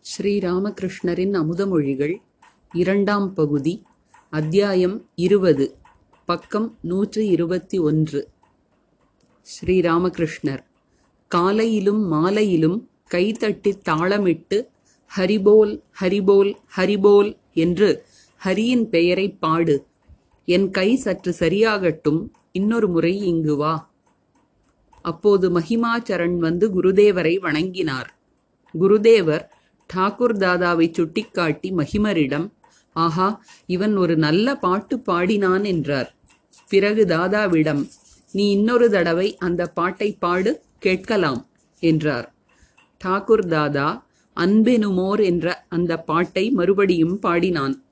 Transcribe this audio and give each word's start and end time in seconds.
ஸ்ரீராமகிருஷ்ணரின் 0.00 1.32
அமுதமொழிகள் 1.32 2.16
இரண்டாம் 2.72 3.34
பகுதி 3.34 3.82
அத்தியாயம் 4.30 5.08
இருபது 5.14 5.76
பக்கம் 6.24 6.78
நூற்றி 6.80 7.26
இருபத்தி 7.26 7.78
ஒன்று. 7.78 8.28
ஸ்ரீராமகிருஷ்ணர் 9.42 10.64
காலையிலும் 11.28 12.12
மாலையிலும் 12.12 12.88
கைதட்டித் 13.10 13.80
தாளமிட்டு 13.88 14.66
ஹரிபோல் 15.16 15.82
ஹரிபோல் 16.00 16.54
ஹரிபோல் 16.76 17.36
என்று 17.54 18.04
ஹரியின் 18.44 18.84
பெயரைப் 18.84 19.40
பாடு. 19.40 19.86
என் 20.46 20.70
கை 20.70 20.96
சற்று 20.96 21.34
சரியாகட்டும் 21.38 22.30
இன்னொரு 22.52 22.88
முறை 22.88 23.18
இங்கு 23.18 23.56
வா 23.56 23.90
அப்போது 25.02 25.60
மகிமாச்சரண் 25.60 26.36
வந்து 26.36 26.82
குருதேவரை 26.82 27.38
வணங்கினார். 27.38 28.18
குருதேவர் 28.80 29.48
டாகூர் 29.94 30.36
தாதாவை 30.36 30.92
சுட்டிக்காட்டி 30.92 31.72
மகிமரிடம் 31.72 32.52
ஆஹா 32.92 33.42
இவன் 33.66 33.96
ஒரு 33.96 34.16
நல்ல 34.16 34.56
பாட்டு 34.56 34.98
பாடினான் 34.98 35.64
என்றார். 35.64 36.14
பிறகு 36.68 37.04
தாதாவிடம் 37.06 37.88
நீ 38.32 38.50
இன்னொரு 38.50 38.90
தடவை 38.90 39.36
அந்த 39.36 39.66
பாட்டை 39.66 40.16
பாடு 40.18 40.62
கேட்கலாம் 40.78 41.48
என்றார். 41.80 42.34
டாகூர் 43.04 43.46
தாதா 43.46 44.04
அன்பெனுமோர் 44.36 45.22
என்ற 45.24 45.66
அந்த 45.68 45.98
பாட்டை 46.00 46.50
மறுபடியும் 46.50 47.18
பாடினான். 47.18 47.84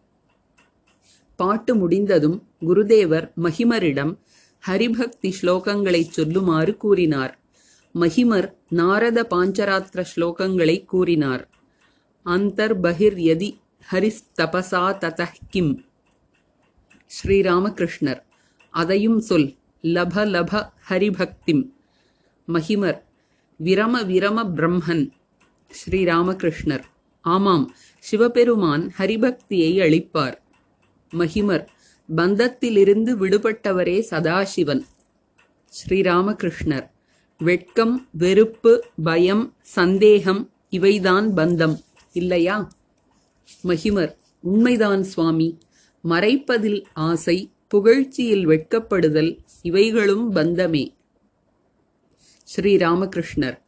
பாட்டு 1.36 1.74
முடிந்ததும் 1.74 2.38
குருதேவர் 2.60 3.26
மகிமரிடம் 3.42 4.12
ஹரிபக்தி 4.68 5.32
ஸ்லோகங்களைச் 5.42 6.14
சொல்லுமாறு 6.16 6.76
கூறினார். 6.76 7.38
மகிமர் 7.94 8.48
நாரத 8.68 9.26
பாஞ்சராத்திர 9.30 10.04
ஸ்லோகங்களை 10.16 10.84
கூறினார். 10.84 11.44
அந்தர் 12.34 12.74
பகிர் 12.84 13.18
யதி 13.28 13.50
ஹரிஸ்தபசா 13.90 14.82
ததः 15.02 15.34
கிம். 15.48 15.74
ஸ்ரீராமகிருஷ்ணர் 17.10 18.20
அதையும் 18.70 19.20
சொல் 19.20 19.48
லப 19.82 20.14
லப 20.34 20.52
ஹரிபக்திம். 20.88 21.62
மகிமர் 22.48 23.00
விரம 23.60 23.94
விரம 24.12 24.44
பிரம்மன். 24.56 25.04
ஸ்ரீராமகிருஷ்ணர் 25.70 26.84
ஆமாம் 27.24 27.64
சிவபெருமான் 27.98 28.84
ஹரிபக்தியை 28.98 29.72
அளிப்பார். 29.86 30.36
மகிமர் 31.12 31.64
பந்தத்திலிருந்து 32.08 33.12
விடுபட்டவரே 33.22 33.96
சதாசிவன். 34.10 34.82
ஸ்ரீராமகிருஷ்ணர் 35.72 36.86
வெட்கம் 37.40 38.08
வெறுப்பு 38.12 38.72
பயம் 39.04 39.44
சந்தேகம் 39.60 40.42
இவைதான் 40.70 41.28
பந்தம். 41.36 41.76
இல்லையா? 42.12 42.72
மகிமர் 43.64 44.16
உண்மைதான் 44.40 45.02
சுவாமி. 45.02 45.58
மறைப்பதில் 46.04 46.84
ஆசை 46.92 47.50
புகழ்ச்சியில் 47.68 48.46
வெட்கப்படுதல் 48.46 49.38
இவைகளும் 49.62 50.34
பந்தமே. 50.34 50.94
ஸ்ரீராமகிருஷ்ணர் 52.56 53.58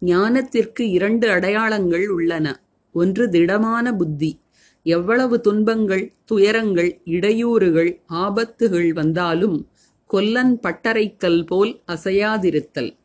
ஞானத்திற்கு 0.00 0.80
இரண்டு 0.80 1.30
அடையாளங்கள் 1.30 2.08
உள்ளன. 2.08 2.62
ஒன்று 2.92 3.28
திடமான 3.28 3.94
புத்தி. 3.94 4.40
எவ்வளவு 4.82 5.40
துன்பங்கள் 5.40 6.12
துயரங்கள் 6.24 7.00
இடையூறுகள் 7.04 8.00
ஆபத்துகள் 8.08 8.92
வந்தாலும் 8.92 9.70
கொல்லன் 10.06 10.60
பட்டறைக்கல் 10.62 11.46
போல் 11.46 11.82
அசையாதிருத்தல். 11.86 12.96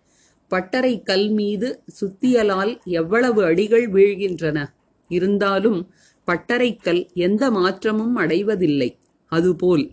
பட்டறைக்கல் 0.52 1.32
மீது 1.32 1.84
சுத்தியலால் 2.02 2.74
எவ்வளவு 2.84 3.44
அடிகள் 3.44 3.92
வீழ்கின்றன? 3.92 4.66
இருந்தாலும் 5.08 5.80
பட்டறைக்கல் 6.28 7.02
எந்த 7.14 7.52
மாற்றமும் 7.52 8.16
அடைவதில்லை. 8.18 8.90
அதுபோல் 9.32 9.90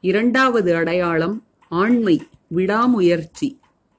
இரண்டாவது 0.00 0.74
அடையாளம் 0.74 1.36
ஆண்மை 1.68 2.22
விடாமுயற்சி. 2.48 3.48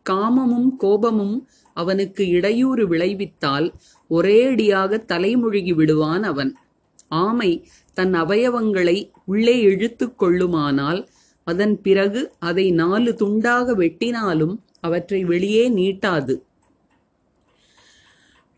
காமமும் 0.09 0.69
கோபமும் 0.77 1.47
அவனுக்கு 1.73 2.27
இடையூறு 2.27 2.87
விளைவித்தால் 2.87 3.67
ஒரேடியாக 4.09 5.01
தலைமுழுகி 5.07 5.73
விடுவான் 5.73 6.23
அவன். 6.23 6.55
ஆமை 7.07 7.51
தன் 7.93 8.13
அவயவங்களை 8.13 8.97
உள்ளே 9.25 9.59
இழுத்து 9.61 10.05
கொள்ளுமானால் 10.07 11.07
அதன் 11.43 11.81
பிறகு 11.81 12.31
அதை 12.39 12.71
நாலு 12.71 13.15
துண்டாக 13.19 13.75
வெட்டினாலும் 13.75 14.55
அவற்றை 14.81 15.23
வெளியே 15.23 15.69
நீட்டாது. 15.69 16.41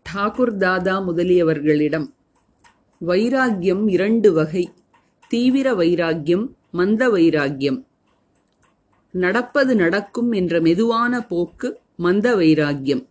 டாகூர் 0.04 0.58
தாதா 0.58 1.10
முதலியவர்களிடம் 1.10 2.14
வைராக்கியம் 3.00 3.88
இரண்டு 3.88 4.34
வகை 4.34 4.72
தீவிர 5.28 5.74
வைராக்கியம் 5.74 6.58
மந்த 6.72 7.10
வைராக்கியம். 7.10 7.88
நடப்பது 9.12 9.76
நடக்கும் 9.76 10.32
என்ற 10.32 10.62
மெதுவான 10.62 11.22
போக்கு 11.22 11.80
மந்த 11.96 12.36
வைராக்கியம். 12.36 13.10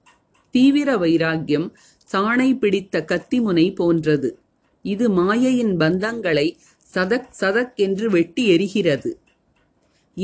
தீவிர 0.50 0.96
வைராக்கியம் 0.96 1.76
சாணை 2.12 2.58
பிடித்த 2.58 3.04
கத்திமுனை 3.08 3.74
போன்றது. 3.74 4.38
இது 4.82 5.10
மாயையின் 5.10 5.76
பந்தங்களை 5.76 6.58
சதக் 6.94 7.28
சதக் 7.40 7.74
என்று 7.74 8.10
வெட்டி 8.10 8.44
எரிகிறது. 8.56 9.10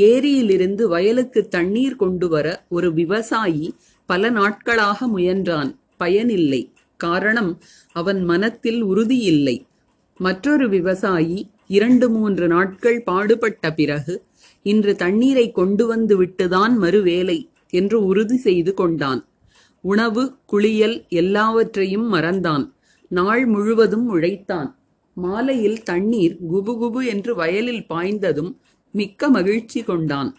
ஏரியிலிருந்து 0.04 0.88
வயலுக்கு 0.88 1.40
தண்ணீர் 1.48 1.96
கொண்டு 1.96 2.28
வர 2.28 2.46
ஒரு 2.68 2.88
விவசாயி 2.92 3.66
பல 4.08 4.30
நாட்களாக 4.30 5.06
முயன்றான். 5.06 5.70
பயனில்லை. 5.96 6.62
காரணம் 7.00 7.52
அவன் 7.92 8.20
மனத்தில் 8.24 8.80
உறுதியில்லை. 8.84 9.56
மற்றொரு 10.20 10.68
விவசாயி 10.68 11.38
இரண்டு 11.68 12.06
மூன்று 12.10 12.46
நாட்கள் 12.46 12.98
பாடுபட்ட 13.02 13.72
பிறகு 13.72 14.14
இன்று 14.62 14.92
தண்ணீரை 14.96 15.46
கொண்டு 15.50 15.86
வந்து 15.86 16.14
விட்டுதான் 16.22 16.74
மறுவேலை 16.82 17.38
என்று 17.70 17.98
உறுதி 18.04 18.36
செய்து 18.36 18.74
கொண்டான். 18.74 19.20
உணவு 19.84 20.22
குளியல் 20.46 20.96
எல்லாவற்றையும் 21.08 22.08
மறந்தான். 22.14 22.64
நாள் 23.10 23.44
முழுவதும் 23.46 24.06
உழைத்தான். 24.08 24.70
மாலையில் 25.16 25.82
தண்ணீர் 25.82 26.36
குபுகுபு 26.52 27.00
என்று 27.06 27.32
வயலில் 27.34 27.84
பாய்ந்ததும் 27.88 28.50
மிக்க 28.96 29.28
மகிழ்ச்சி 29.28 29.82
கொண்டான். 29.82 30.36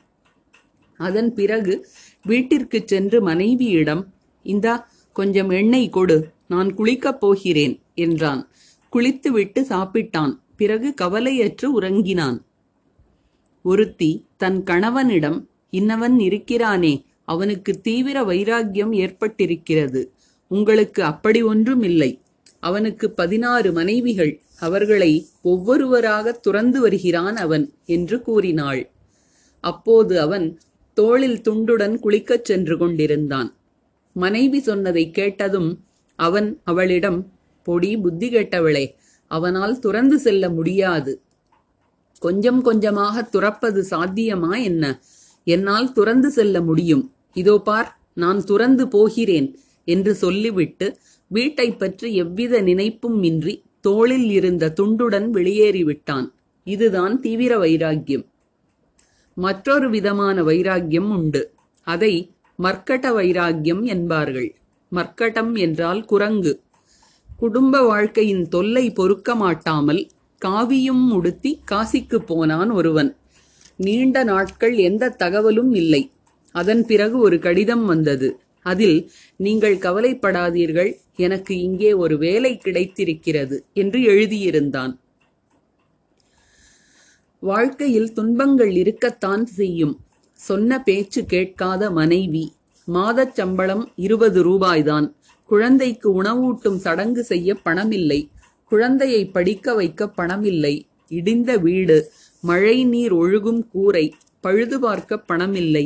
அதன் 0.98 1.34
பிறகு 1.34 1.88
வீட்டிற்குச் 2.26 2.88
சென்று 2.88 3.22
மனைவியிடம் 3.22 4.14
இந்தா 4.44 4.90
கொஞ்சம் 5.14 5.50
எண்ணெய் 5.50 5.90
கொடு 5.90 6.18
நான் 6.48 6.76
குளிக்கப் 6.76 7.20
போகிறேன் 7.20 7.82
என்றான். 7.96 8.48
குளித்துவிட்டு 8.90 9.62
சாப்பிட்டான். 9.62 10.34
பிறகு 10.56 10.94
கவலையற்று 11.02 11.66
உறங்கினான். 11.66 12.46
ஒருத்தி 13.64 14.26
தன் 14.38 14.64
கணவனிடம் 14.64 15.50
இன்னவன் 15.72 16.20
இருக்கிறானே 16.20 17.06
அவனுக்கு 17.26 17.82
தீவிர 17.82 18.24
வைராக்கியம் 18.24 18.94
ஏற்பட்டிருக்கிறது. 18.94 20.08
உங்களுக்கு 20.48 21.04
அப்படி 21.04 21.42
ஒன்றும் 21.42 21.84
இல்லை. 21.84 22.20
அவனுக்கு 22.68 23.08
பதினாறு 23.20 23.70
மனைவிகள். 23.72 24.34
அவர்களை 24.60 25.12
ஒவ்வொருவராக 25.42 26.32
துறந்து 26.46 26.80
வருகிறான் 26.82 27.38
அவன் 27.46 27.66
என்று 27.96 28.18
கூறினாள். 28.22 28.82
அப்போது 29.64 30.14
அவன் 30.20 30.48
தோளில் 30.98 31.40
துண்டுடன் 31.48 31.96
குளிக்கச் 32.04 32.48
சென்று 32.50 32.76
கொண்டிருந்தான். 32.78 33.50
மனைவி 34.16 34.60
சொன்னதை 34.60 35.04
கேட்டதும் 35.12 35.70
அவன் 36.20 36.50
அவளிடம் 36.64 37.20
பொடி 37.68 37.92
புத்தி 37.98 38.28
கேட்டவளே 38.30 38.86
அவனால் 39.32 39.76
துறந்து 39.80 40.18
செல்ல 40.20 40.44
முடியாது. 40.50 41.12
கொஞ்சம் 42.20 42.62
கொஞ்சமாக 42.62 43.24
துறப்பது 43.34 43.82
சாத்தியமா 43.92 44.52
என்ன? 44.64 44.84
என்னால் 45.48 45.90
துறந்து 45.92 46.30
செல்ல 46.30 46.62
முடியும். 46.62 47.04
இதோ 47.34 47.56
பார் 47.68 47.90
நான் 48.14 48.40
துறந்து 48.44 48.86
போகிறேன் 48.88 49.50
என்று 49.88 50.12
சொல்லிவிட்டு 50.16 50.88
வீட்டை 51.28 51.72
பற்றி 51.72 52.16
எவ்வித 52.16 52.62
நினைப்பும் 52.62 53.24
இன்றி 53.24 53.64
தோளில் 53.82 54.30
இருந்த 54.30 54.74
துண்டுடன் 54.80 55.28
வெளியேறிவிட்டான். 55.34 56.32
இதுதான் 56.64 57.20
தீவிர 57.20 57.58
வைராக்கியம். 57.58 58.26
மற்றொரு 59.34 59.90
விதமான 59.90 60.44
வைராக்கியம் 60.44 61.18
உண்டு. 61.18 61.54
அதை 61.88 62.32
மர்க்கட 62.64 63.14
வைராக்கியம் 63.14 63.84
என்பார்கள். 63.84 64.56
மர்க்கட்டம் 64.92 65.58
என்றால் 65.58 66.06
குரங்கு. 66.06 66.62
குடும்ப 67.38 67.82
வாழ்க்கையின் 67.82 68.48
தொல்லை 68.48 68.92
பொறுக்க 68.92 69.36
மாட்டாமல் 69.36 70.10
காவியும் 70.46 71.10
உடுத்தி 71.10 71.62
காசிக்கு 71.72 72.18
போனான் 72.18 72.70
ஒருவன். 72.70 73.16
நீண்ட 73.78 74.24
நாட்கள் 74.24 74.76
எந்த 74.76 75.10
தகவலும் 75.10 75.74
இல்லை. 75.74 76.12
அதன் 76.52 76.86
பிறகு 76.86 77.18
ஒரு 77.18 77.40
கடிதம் 77.40 77.86
வந்தது. 77.86 78.40
அதில் 78.72 79.00
நீங்கள் 79.38 79.78
கவலைப்படாதீர்கள் 79.78 80.92
எனக்கு 81.16 81.54
இங்கே 81.60 81.92
ஒரு 81.94 82.16
வேலை 82.18 82.58
கிடைத்திருக்கிறது 82.58 83.58
என்று 83.74 84.00
எழுதியிருந்தான். 84.14 84.94
வாழ்க்கையில் 87.44 88.14
துன்பங்கள் 88.14 88.74
இருக்கத்தான் 88.76 89.46
செய்யும். 89.60 89.96
சொன்ன 90.40 90.80
பேச்சு 90.84 91.22
கேட்காத 91.26 91.84
மனைவி 91.92 92.46
மாதச் 92.88 93.36
சம்பளம் 93.40 93.86
இருபது 93.96 94.40
ரூபாய்தான். 94.42 95.08
குழந்தைக்கு 95.50 96.08
உணவூட்டும் 96.22 96.80
சடங்கு 96.86 97.24
செய்ய 97.24 97.56
பணமில்லை. 97.66 98.22
குழந்தையை 98.72 99.22
படிக்க 99.36 99.74
வைக்க 99.74 100.10
பணமில்லை. 100.18 100.76
இடிந்த 101.12 101.52
வீடு 101.60 101.98
மழை 102.44 102.78
நீர் 102.86 103.14
ஒழுகும் 103.14 103.62
கூரை 103.72 104.06
பழுது 104.42 104.78
பார்க்க 104.80 105.24
பணமில்லை. 105.30 105.86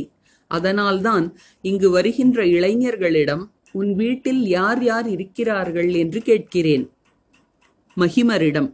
அதனால்தான் 0.58 1.26
இங்கு 1.62 1.90
வருகின்ற 1.90 2.40
இளைஞர்களிடம் 2.58 3.44
உன் 3.72 3.92
வீட்டில் 3.96 4.42
யார் 4.48 4.82
யார் 4.84 5.08
இருக்கிறார்கள்? 5.10 5.90
என்று 5.94 6.20
கேட்கிறேன். 6.22 6.86
மகிமரிடம் 7.98 8.70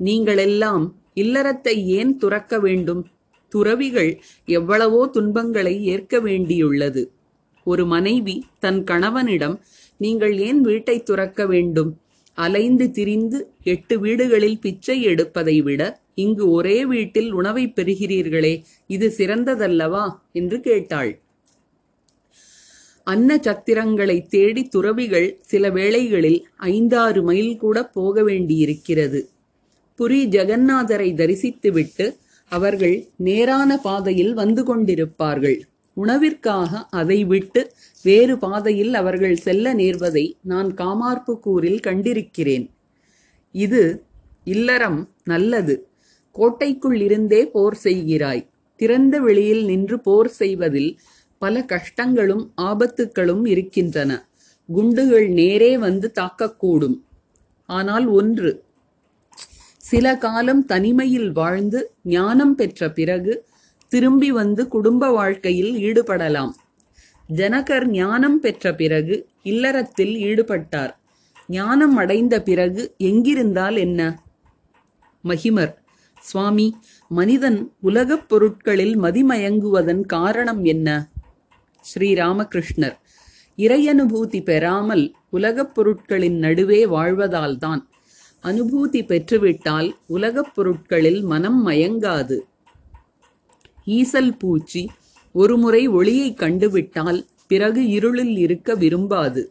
நீங்களெல்லாம் 0.00 0.84
இல்லறத்தை 1.14 1.74
ஏன் 1.98 2.12
துறக்க 2.16 2.54
வேண்டும்? 2.58 3.02
துறவிகள் 3.52 4.12
எவ்வளவோ 4.48 5.00
துன்பங்களை 5.06 5.74
ஏற்க 5.84 6.14
வேண்டியுள்ளது. 6.20 7.02
ஒரு 7.66 7.84
மனைவி 7.86 8.36
தன் 8.58 8.80
கணவனிடம் 8.84 9.56
நீங்கள் 10.00 10.34
ஏன் 10.46 10.60
வீட்டை 10.60 10.96
துறக்க 11.02 11.46
வேண்டும்? 11.46 11.92
அலைந்து 12.38 12.86
திரிந்து 12.90 13.38
எட்டு 13.72 13.94
வீடுகளில் 14.00 14.58
பிச்சை 14.60 14.96
எடுப்பதை 15.02 15.56
விட 15.62 15.82
இங்கு 16.14 16.50
ஒரே 16.50 16.86
வீட்டில் 16.86 17.32
உணவை 17.32 17.72
பெறுகிறீர்களே 17.76 18.62
இது 18.86 19.14
சிறந்ததல்லவா? 19.16 20.10
என்று 20.32 20.60
கேட்டாள். 20.60 21.18
அன்ன 23.04 23.36
சத்திரங்களை 23.36 24.26
தேடி 24.26 24.64
துறவிகள் 24.64 25.38
சில 25.42 25.70
வேளைகளில் 25.70 26.46
ஐந்தாறு 26.56 27.22
மைல் 27.22 27.56
கூட 27.56 27.84
போக 27.84 28.22
வேண்டியிருக்கிறது. 28.22 29.28
புரி 29.98 30.26
ஜெகநாதரை 30.28 31.10
தரிசித்துவிட்டு 31.14 32.16
அவர்கள் 32.48 33.06
நேரான 33.16 33.78
பாதையில் 33.78 34.34
வந்து 34.34 34.76
கொண்டிருப்பார்கள். 34.76 35.60
உணவிற்காக 35.96 36.86
அதை 36.90 37.24
விட்டு 37.24 37.72
வேறு 38.02 38.38
பாதையில் 38.38 38.94
அவர்கள் 38.94 39.36
செல்ல 39.36 39.74
நேர்வதை 39.74 40.32
நான் 40.42 40.74
காமார்புக்கூரில் 40.74 41.80
கண்டிருக்கிறேன். 41.80 42.70
இது 43.52 44.02
இல்லறம் 44.44 45.08
நல்லது. 45.24 45.88
கோட்டைக்குள் 46.34 47.00
இருந்தே 47.00 47.40
போர் 47.46 47.76
செய்கிறாய். 47.84 48.42
திறந்த 48.80 49.20
வெளியில் 49.20 49.64
நின்று 49.64 49.96
போர் 50.00 50.28
செய்வதில் 50.28 50.90
பல 51.42 51.64
கஷ்டங்களும் 51.68 52.44
ஆபத்துக்களும் 52.60 53.46
இருக்கின்றன. 53.46 54.10
குண்டுகள் 54.68 55.26
நேரே 55.28 55.72
வந்து 55.78 56.12
தாக்கக்கூடும். 56.20 56.98
ஆனால் 57.68 58.06
ஒன்று 58.06 58.50
சில 59.76 60.16
காலம் 60.16 60.62
தனிமையில் 60.66 61.30
வாழ்ந்து 61.32 61.80
ஞானம் 62.02 62.54
பெற்ற 62.54 62.90
பிறகு 62.90 63.32
திரும்பி 63.88 64.30
வந்து 64.32 64.68
குடும்ப 64.68 65.10
வாழ்க்கையில் 65.10 65.72
ஈடுபடலாம். 65.74 66.52
ஜனகர் 67.28 67.86
ஞானம் 67.86 68.40
பெற்ற 68.40 68.74
பிறகு 68.74 69.16
இல்லறத்தில் 69.42 70.14
ஈடுபட்டார். 70.24 70.92
ஞானம் 71.48 71.96
அடைந்த 71.96 72.42
பிறகு 72.42 72.82
எங்கிருந்தால் 72.98 73.78
என்ன? 73.78 74.00
மகிமர். 75.24 75.74
சுவாமி 76.24 76.66
மனிதன் 77.08 77.72
உலகப் 77.80 78.28
பொருட்களில் 78.28 79.00
மதிமயங்குவதன் 79.00 80.00
காரணம் 80.06 80.64
என்ன? 80.64 80.88
ஸ்ரீராமகிருஷ்ணர் 81.84 82.96
இறையனுபூதி 83.58 84.42
பெறாமல் 84.42 85.14
உலகப் 85.30 85.74
பொருட்களின் 85.74 86.38
நடுவே 86.38 86.86
வாழ்வதால்தான் 86.86 87.82
அனுபூதி 88.44 89.00
பெற்றுவிட்டால் 89.02 89.90
உலகப் 90.06 90.52
பொருட்களில் 90.54 91.22
மனம் 91.22 91.60
மயங்காது. 91.66 92.38
ஈசல் 93.86 94.32
பூச்சி 94.38 94.82
ஒருமுறை 95.34 95.86
ஒளியை 95.86 96.34
கண்டுவிட்டால் 96.38 97.20
பிறகு 97.46 97.88
இருளில் 97.88 98.36
இருக்க 98.36 98.74
விரும்பாது. 98.74 99.42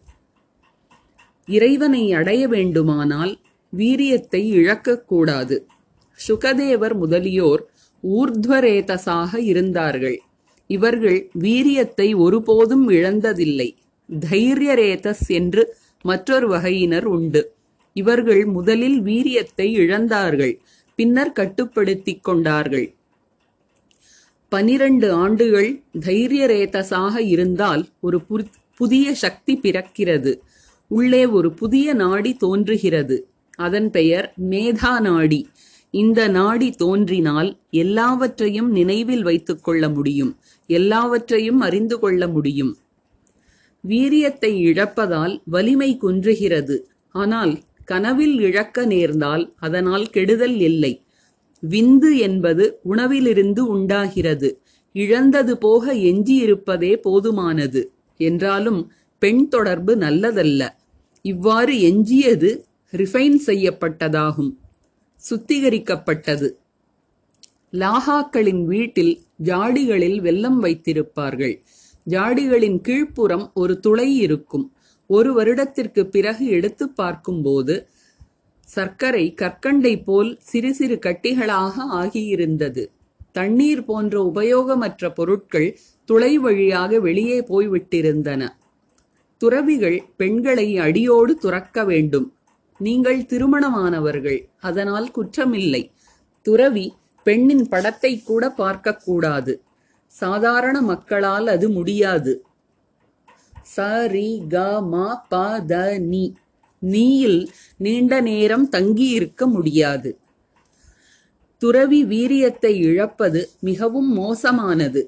இறைவனை 1.45 2.13
அடைய 2.13 2.47
வேண்டுமானால் 2.47 3.39
வீரியத்தை 3.77 4.41
இழக்கக்கூடாது 4.59 5.57
சுகதேவர் 6.27 6.93
முதலியோர் 6.93 7.61
ஊர்த்வரேதசாக 8.03 9.37
இருந்தார்கள். 9.37 10.17
இவர்கள் 10.69 11.29
வீரியத்தை 11.39 12.15
ஒருபோதும் 12.15 12.89
இழந்ததில்லை. 12.89 13.69
தைரியரேதஸ் 14.29 15.25
என்று 15.27 15.77
மற்றொரு 16.01 16.47
வகையினர் 16.47 17.05
உண்டு. 17.05 17.53
இவர்கள் 17.95 18.45
முதலில் 18.45 18.99
வீரியத்தை 19.01 19.65
இழந்தார்கள் 19.81 20.59
பின்னர் 20.95 21.31
கட்டுப்படுத்திக் 21.31 22.23
கொண்டார்கள். 22.23 22.93
பனிரண்டு 24.49 25.11
ஆண்டுகள் 25.11 25.81
தைரியரேதசாக 25.99 27.17
இருந்தால் 27.17 27.83
ஒரு 27.99 28.21
புதிய 28.75 29.13
சக்தி 29.13 29.59
பிறக்கிறது. 29.61 30.39
உள்ளே 30.87 31.25
ஒரு 31.25 31.51
புதிய 31.53 31.93
நாடி 31.93 32.33
தோன்றுகிறது. 32.33 33.27
அதன் 33.55 33.91
பெயர் 33.91 34.33
மேதா 34.49 34.99
நாடி. 34.99 35.49
இந்த 35.93 36.27
நாடி 36.27 36.71
தோன்றினால் 36.71 37.49
எல்லாவற்றையும் 37.69 38.69
நினைவில் 38.69 39.21
வைத்துக் 39.21 39.63
கொள்ள 39.63 39.89
முடியும் 39.89 40.31
எல்லாவற்றையும் 40.69 41.59
அறிந்து 41.59 41.99
கொள்ள 41.99 42.27
முடியும். 42.27 42.71
வீரியத்தை 43.83 44.51
இழப்பதால் 44.69 45.41
வலிமை 45.45 45.97
குன்றுகிறது. 46.01 46.75
ஆனால் 47.15 47.53
கனவில் 47.85 48.39
இழக்க 48.39 48.85
நேர்ந்தால் 48.85 49.43
அதனால் 49.59 50.05
கெடுதல் 50.09 50.59
இல்லை. 50.59 50.93
விந்து 51.63 52.11
என்பது 52.17 52.65
உணவிலிருந்து 52.83 53.59
உண்டாகிறது. 53.59 54.49
இழந்தது 54.95 55.57
போக 55.57 55.93
எஞ்சியிருப்பதே 55.93 56.93
போதுமானது. 57.03 57.83
என்றாலும் 58.19 58.81
பெண் 59.19 59.47
தொடர்பு 59.47 59.95
நல்லதல்ல. 59.95 60.61
இவ்வாறு 61.25 61.73
எஞ்சியது 61.81 62.49
ரிஃபைன் 62.93 63.37
செய்யப்பட்டதாகும். 63.45 64.51
சுத்திகரிக்கப்பட்டது. 65.29 66.49
லாகாக்களின் 67.71 68.65
வீட்டில் 68.65 69.21
ஜாடிகளில் 69.43 70.19
வெல்லம் 70.21 70.59
வைத்திருப்பார்கள். 70.61 71.55
ஜாடிகளின் 72.09 72.79
கீழ்ப்புறம் 72.87 73.53
ஒரு 73.53 73.79
துளை 73.79 74.17
இருக்கும். 74.17 74.71
ஒரு 75.07 75.33
வருடத்திற்கு 75.33 76.07
பிறகு 76.07 76.45
எடுத்து 76.47 76.89
பார்க்கும்போது 76.89 77.87
சர்க்கரை 78.67 79.33
கற்கண்டை 79.41 80.03
போல் 80.03 80.37
சிறு 80.41 80.73
சிறு 80.73 80.99
கட்டிகளாக 81.05 81.73
ஆகியிருந்தது. 81.91 82.83
தண்ணீர் 83.31 83.85
போன்ற 83.85 84.31
உபயோகமற்ற 84.33 85.09
பொருட்கள் 85.09 85.77
துளை 86.05 86.37
வழியாக 86.37 86.99
வெளியே 86.99 87.39
போய்விட்டிருந்தன. 87.39 88.47
துறவிகள் 89.37 90.03
பெண்களை 90.17 90.77
அடியோடு 90.77 91.35
துறக்க 91.35 91.83
வேண்டும். 91.83 92.33
நீங்கள் 92.83 93.19
திருமணமானவர்கள். 93.25 94.39
அதனால் 94.61 95.07
குற்றமில்லை. 95.15 95.83
துறவி 96.45 96.85
பெண்ணின் 97.25 97.65
படத்தை 97.67 98.13
கூட 98.21 98.43
பார்க்கக்கூடாது. 98.57 99.53
சாதாரண 100.11 100.77
மக்களால் 100.81 101.47
அது 101.47 101.67
முடியாது. 101.69 102.33
ச 103.75 103.77
ரி 104.13 104.29
க 104.49 104.57
ம 104.91 104.95
ப 105.29 105.35
த 105.67 105.75
நீ 106.11 106.23
நீயில் 106.81 107.41
நீண்ட 107.77 108.13
நேரம் 108.21 108.65
தங்கியிருக்க 108.69 109.47
முடியாது. 109.47 110.09
துறவி 111.61 111.99
வீரியத்தை 112.05 112.73
இழப்பது 112.89 113.41
மிகவும் 113.59 114.09
மோசமானது. 114.13 115.01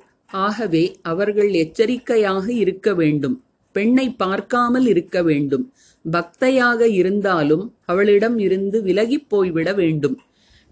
ஆகவே 0.44 0.84
அவர்கள் 1.04 1.52
எச்சரிக்கையாக 1.64 2.46
இருக்க 2.54 2.88
வேண்டும். 2.94 3.36
பெண்ணை 3.76 4.08
பார்க்காமல் 4.16 4.88
இருக்க 4.88 5.18
வேண்டும். 5.24 5.66
பக்தையாக 6.12 6.82
இருந்தாலும் 6.82 7.76
அவளிடம் 7.86 8.38
இருந்து 8.38 8.82
விலகிப் 8.82 9.30
போய்விட 9.30 9.74
வேண்டும். 9.74 10.20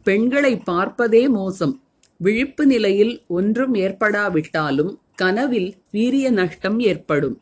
பெண்களை 0.04 0.58
பார்ப்பதே 0.58 1.28
மோசம். 1.28 1.82
விழிப்பு 2.18 2.66
நிலையில் 2.66 3.22
ஒன்றும் 3.28 3.74
ஏற்படாவிட்டாலும் 3.74 4.98
கனவில் 5.16 5.76
வீரிய 5.92 6.30
நஷ்டம் 6.30 6.80
ஏற்படும். 6.80 7.42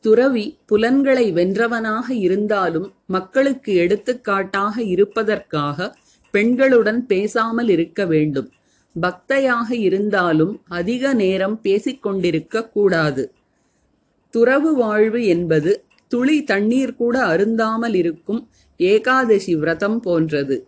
துறவி 0.00 0.58
புலன்களை 0.66 1.32
வென்றவனாக 1.32 2.10
இருந்தாலும் 2.10 2.92
மக்களுக்கு 3.06 3.74
எடுத்துக்காட்டாக 3.74 4.82
இருப்பதற்காக 4.82 5.96
பெண்களுடன் 6.32 6.98
பேசாமல் 6.98 7.68
இருக்க 7.68 8.06
வேண்டும். 8.06 8.52
பக்தையாக 9.00 9.70
இருந்தாலும் 9.70 10.60
அதிக 10.68 11.14
நேரம் 11.14 11.60
பேசிக்கொண்டிருக்க 11.62 12.68
கூடாது. 12.68 13.32
துறவு 14.30 14.74
வாழ்வு 14.74 15.26
என்பது 15.26 15.84
துளி 16.08 16.44
தண்ணீர் 16.44 16.96
கூட 16.96 17.24
அருந்தாமல் 17.24 17.94
இருக்கும் 17.94 18.48
ஏகாதசி 18.76 19.54
விரதம் 19.54 20.00
போன்றது. 20.00 20.66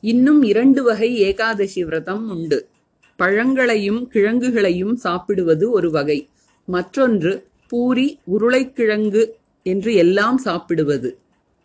இன்னும் 0.00 0.42
இரண்டு 0.42 0.82
வகை 0.82 1.16
ஏகாதசி 1.16 1.84
விரதம் 1.84 2.30
உண்டு. 2.30 2.68
பழங்களையும் 3.16 4.08
கிழங்குகளையும் 4.08 4.96
சாப்பிடுவது 4.96 5.70
ஒரு 5.70 5.90
வகை. 5.90 6.28
மற்றொன்று 6.66 7.46
பூரி 7.68 8.18
உருளைக்கிழங்கு 8.24 9.36
என்று 9.62 9.94
எல்லாம் 9.94 10.38
சாப்பிடுவது. 10.38 11.18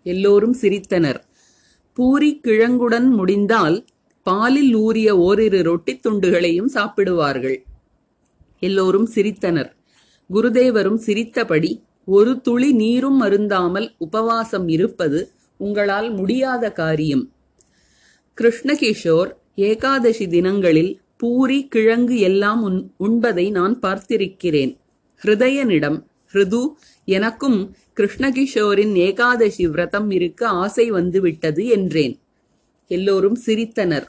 எல்லோரும் 0.03 0.55
சிரித்தனர். 0.61 1.19
பூரி 1.93 2.39
கிழங்குடன் 2.39 3.09
முடிந்தால் 3.09 3.85
பாலில் 4.23 4.73
ஊறிய 4.75 5.17
ஓரிரு 5.17 5.63
ரொட்டி 5.63 5.99
துண்டுகளையும் 5.99 6.69
சாப்பிடுவார்கள். 6.73 7.63
எல்லோரும் 8.59 9.09
சிரித்தனர். 9.15 9.71
குருதேவரும் 10.33 10.95
சிரித்தபடி 10.95 11.71
ஒரு 12.07 12.41
துளி 12.41 12.71
நீரும் 12.73 13.21
அருந்தாமல் 13.21 13.87
உபவாசம் 13.97 14.67
இருப்பது 14.67 15.19
உங்களால் 15.57 16.09
முடியாத 16.11 16.71
காரியம். 16.71 17.23
கிருஷ்ணகிஷோர் 18.37 19.31
ஏகாதசி 19.55 20.27
தினங்களில் 20.27 20.91
பூரி 21.17 21.67
கிழங்கு 21.67 22.17
எல்லாம் 22.19 22.61
உண் 22.61 22.79
உண்பதை 22.99 23.51
நான் 23.51 23.79
பார்த்திருக்கிறேன். 23.81 24.71
ஹிருதயனிடம் 25.21 25.99
ஹிருது 26.33 26.61
எனக்கும் 27.07 27.59
கிருஷ்ணகிஷோரின் 27.97 28.95
ஏகாதசி 28.95 29.67
விரதம் 29.67 30.09
இருக்க 30.11 30.47
ஆசை 30.47 30.91
வந்துவிட்டது 30.91 31.63
என்றேன். 31.67 32.15
எல்லோரும் 32.91 33.37
சிரித்தனர். 33.45 34.07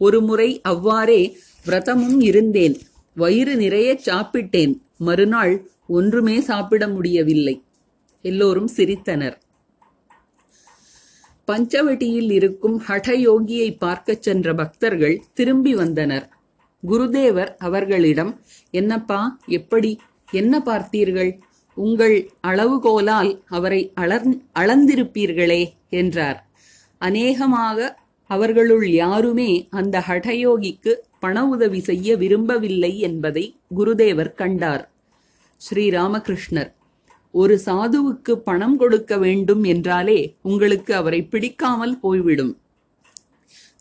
ஒருமுறை 0.00 0.50
அவ்வாறே 0.62 1.22
விரதமும் 1.66 2.20
இருந்தேன். 2.20 2.76
வயிறு 3.16 3.56
நிறைய 3.56 4.00
சாப்பிட்டேன். 4.06 4.74
மறுநாள் 4.98 5.54
ஒன்றுமே 5.88 6.40
சாப்பிட 6.40 6.88
முடியவில்லை. 6.88 7.62
எல்லோரும் 8.22 8.70
சிரித்தனர். 8.76 9.36
பஞ்சவட்டியில் 11.48 12.30
இருக்கும் 12.30 12.82
ஹடயோகியை 12.88 13.76
பார்க்கச் 13.78 14.22
சென்ற 14.22 14.54
பக்தர்கள் 14.54 15.22
திரும்பி 15.34 15.74
வந்தனர். 15.74 16.28
குருதேவர் 16.86 17.54
அவர்களிடம் 17.58 18.40
என்னப்பா 18.70 19.40
எப்படி? 19.46 19.98
என்ன 20.30 20.62
பார்த்தீர்கள்? 20.66 21.38
உங்கள் 21.74 22.30
அளவுகோலால் 22.46 23.40
அவரை 23.48 23.92
அளர் 23.94 24.28
அளந்திருப்பீர்களே 24.54 25.62
என்றார். 25.88 26.38
அநேகமாக 26.98 27.98
அவர்களுள் 28.26 28.90
யாருமே 28.90 29.66
அந்த 29.70 29.98
ஹடயோகிக்கு 30.08 30.94
பண 31.20 31.46
உதவி 31.46 31.80
செய்ய 31.80 32.16
விரும்பவில்லை 32.16 32.98
என்பதை 32.98 33.56
குருதேவர் 33.76 34.34
கண்டார். 34.34 34.84
ஸ்ரீராமகிருஷ்ணர் 35.60 36.70
ஒரு 37.30 37.60
சாதுவுக்கு 37.66 38.32
பணம் 38.32 38.76
கொடுக்க 38.76 39.16
வேண்டும் 39.18 39.64
என்றாலே 39.64 40.36
உங்களுக்கு 40.42 40.94
அவரை 40.94 41.22
பிடிக்காமல் 41.22 41.98
போய்விடும். 41.98 42.52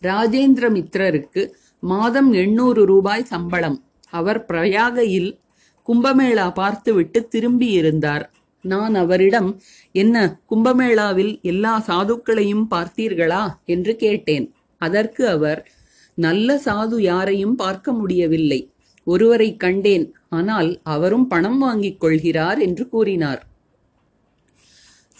ராஜேந்திர 0.02 0.66
மித்ரருக்கு 0.70 1.44
மாதம் 1.80 2.34
எண்ணூறு 2.34 2.86
ரூபாய் 2.86 3.24
சம்பளம். 3.24 3.84
அவர் 4.10 4.46
பிரயாகையில் 4.46 5.40
கும்பமேளா 5.88 6.54
பார்த்துவிட்டு 6.54 7.28
திரும்பியிருந்தார். 7.36 8.26
நான் 8.62 8.96
அவரிடம் 8.96 9.50
என்ன 9.92 10.40
கும்பமேளாவில் 10.50 11.42
எல்லா 11.42 11.84
சாதுக்களையும் 11.88 12.66
பார்த்தீர்களா? 12.76 13.44
என்று 13.66 13.96
கேட்டேன். 13.96 14.54
அதற்கு 14.82 15.28
அவர் 15.28 15.72
நல்ல 16.18 16.62
சாது 16.66 16.98
யாரையும் 17.02 17.56
பார்க்க 17.56 17.92
முடியவில்லை. 17.92 18.72
ஒருவரை 19.08 19.50
கண்டேன் 19.56 20.06
ஆனால் 20.30 20.70
அவரும் 20.84 21.28
பணம் 21.28 21.58
வாங்கிக் 21.58 22.00
கொள்கிறார் 22.00 22.60
என்று 22.60 22.84
கூறினார். 22.90 23.42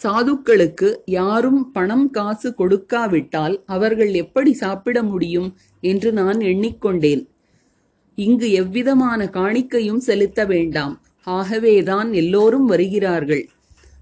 சாதுக்களுக்கு 0.00 0.88
யாரும் 1.04 1.60
பணம் 1.72 2.10
காசு 2.10 2.48
கொடுக்காவிட்டால் 2.58 3.54
அவர்கள் 3.66 4.12
எப்படி 4.14 4.52
சாப்பிட 4.54 4.98
முடியும் 5.02 5.48
என்று 5.80 6.12
நான் 6.12 6.40
எண்ணிக்கொண்டேன். 6.50 7.22
இங்கு 8.18 8.48
எவ்விதமான 8.52 9.20
காணிக்கையும் 9.32 10.02
செலுத்த 10.08 10.44
வேண்டாம். 10.44 10.94
ஆகவேதான் 11.26 12.08
எல்லோரும் 12.12 12.66
வருகிறார்கள். 12.66 13.44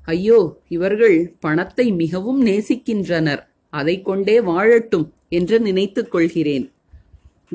ஐயோ 0.05 0.41
இவர்கள் 0.69 1.19
பணத்தை 1.41 1.87
மிகவும் 1.93 2.41
நேசிக்கின்றனர். 2.47 3.43
அதை 3.73 3.97
கொண்டே 4.03 4.37
வாழட்டும் 4.41 5.07
என்று 5.29 5.57
நினைத்துக் 5.61 6.11
கொள்கிறேன். 6.11 6.67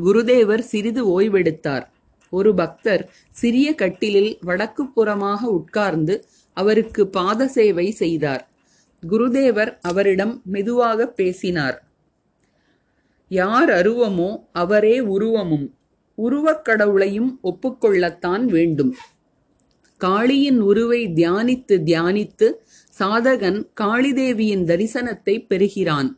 குருதேவர் 0.04 0.64
சிறிது 0.72 1.02
ஓய்வெடுத்தார். 1.16 1.86
ஒரு 2.32 2.54
பக்தர் 2.54 3.04
சிறிய 3.32 3.76
கட்டிலில் 3.76 4.38
வடக்கு 4.42 4.84
புறமாக 4.96 5.42
உட்கார்ந்து 5.42 6.16
அவருக்கு 6.58 7.08
பாத 7.08 7.48
சேவை 7.48 7.92
செய்தார். 7.92 8.44
குருதேவர் 9.10 9.72
அவரிடம் 9.82 10.42
மெதுவாக 10.46 11.08
பேசினார். 11.08 11.78
யார் 13.30 13.70
அருவமோ 13.70 14.30
அவரே 14.52 15.00
உருவமும். 15.00 15.68
உருவக் 16.16 16.66
கடவுளையும் 16.66 17.40
ஒப்புக்கொள்ளத்தான் 17.44 18.44
வேண்டும். 18.46 18.96
காளியின் 20.02 20.60
உருவை 20.60 21.02
தியானித்து 21.08 21.78
தியானித்து 21.86 22.48
சாதகன் 23.00 23.60
காளிதேவியின் 23.82 24.66
தரிசனத்தை 24.66 25.46
பெறுகிறான். 25.48 26.10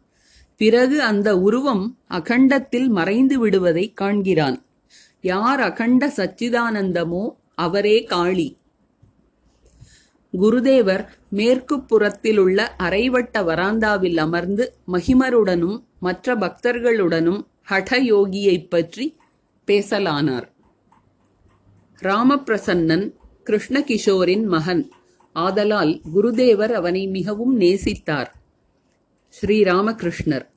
பிறகு 0.60 1.02
அந்த 1.02 1.40
உருவம் 1.40 1.98
அகண்டத்தில் 2.10 2.88
மறைந்து 2.88 3.40
விடுவதை 3.40 3.94
காண்கிறான். 3.94 4.58
யார் 5.24 5.60
அகண்ட 5.60 6.08
சச்சிதானந்தமோ 6.08 7.36
அவரே 7.56 8.04
காளி. 8.04 8.58
குருதேவர் 10.42 11.08
மேற்கு 11.30 11.78
புறத்திலுள்ள 11.78 12.76
அரைவட்ட 12.80 13.40
வராந்தாவில் 13.40 14.18
அமர்ந்து 14.18 14.74
மகிமருடனும் 14.92 15.84
மற்ற 16.00 16.36
பக்தர்களுடனும் 16.36 17.46
ஹடயோகியைப் 17.70 18.70
பற்றி 18.70 19.18
பேசலானார். 19.68 20.48
ராமபிரசன்னன் 22.02 23.14
கிருஷ்ணகிஷோரின் 23.46 24.46
மகன். 24.46 24.92
ஆதலால் 25.34 26.02
குருதேவர் 26.16 26.72
அவனை 26.72 27.08
மிகவும் 27.08 27.60
நேசித்தார். 27.60 28.32
ஸ்ரீராமகிருஷ்ணர் 29.42 30.48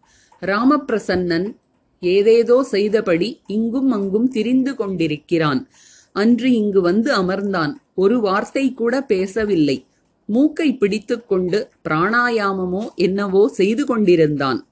ராமபிரசன்னன் 0.41 1.57
ஏதேதோ 2.01 2.63
செய்தபடி 2.63 3.41
இங்கும் 3.47 3.91
அங்கும் 3.91 4.29
திரிந்து 4.29 4.75
கொண்டிருக்கிறான். 4.75 5.69
அன்று 6.13 6.53
இங்கு 6.53 6.81
வந்து 6.81 7.15
அமர்ந்தான். 7.15 7.75
ஒரு 7.95 8.21
வார்த்தை 8.21 8.73
கூட 8.73 9.03
பேசவில்லை. 9.03 9.85
மூக்கை 10.27 10.75
பிடித்துக்கொண்டு 10.75 11.69
பிராணாயாமமோ 11.89 12.89
என்னவோ 12.95 13.49
செய்து 13.49 13.87
கொண்டிருந்தான். 13.87 14.67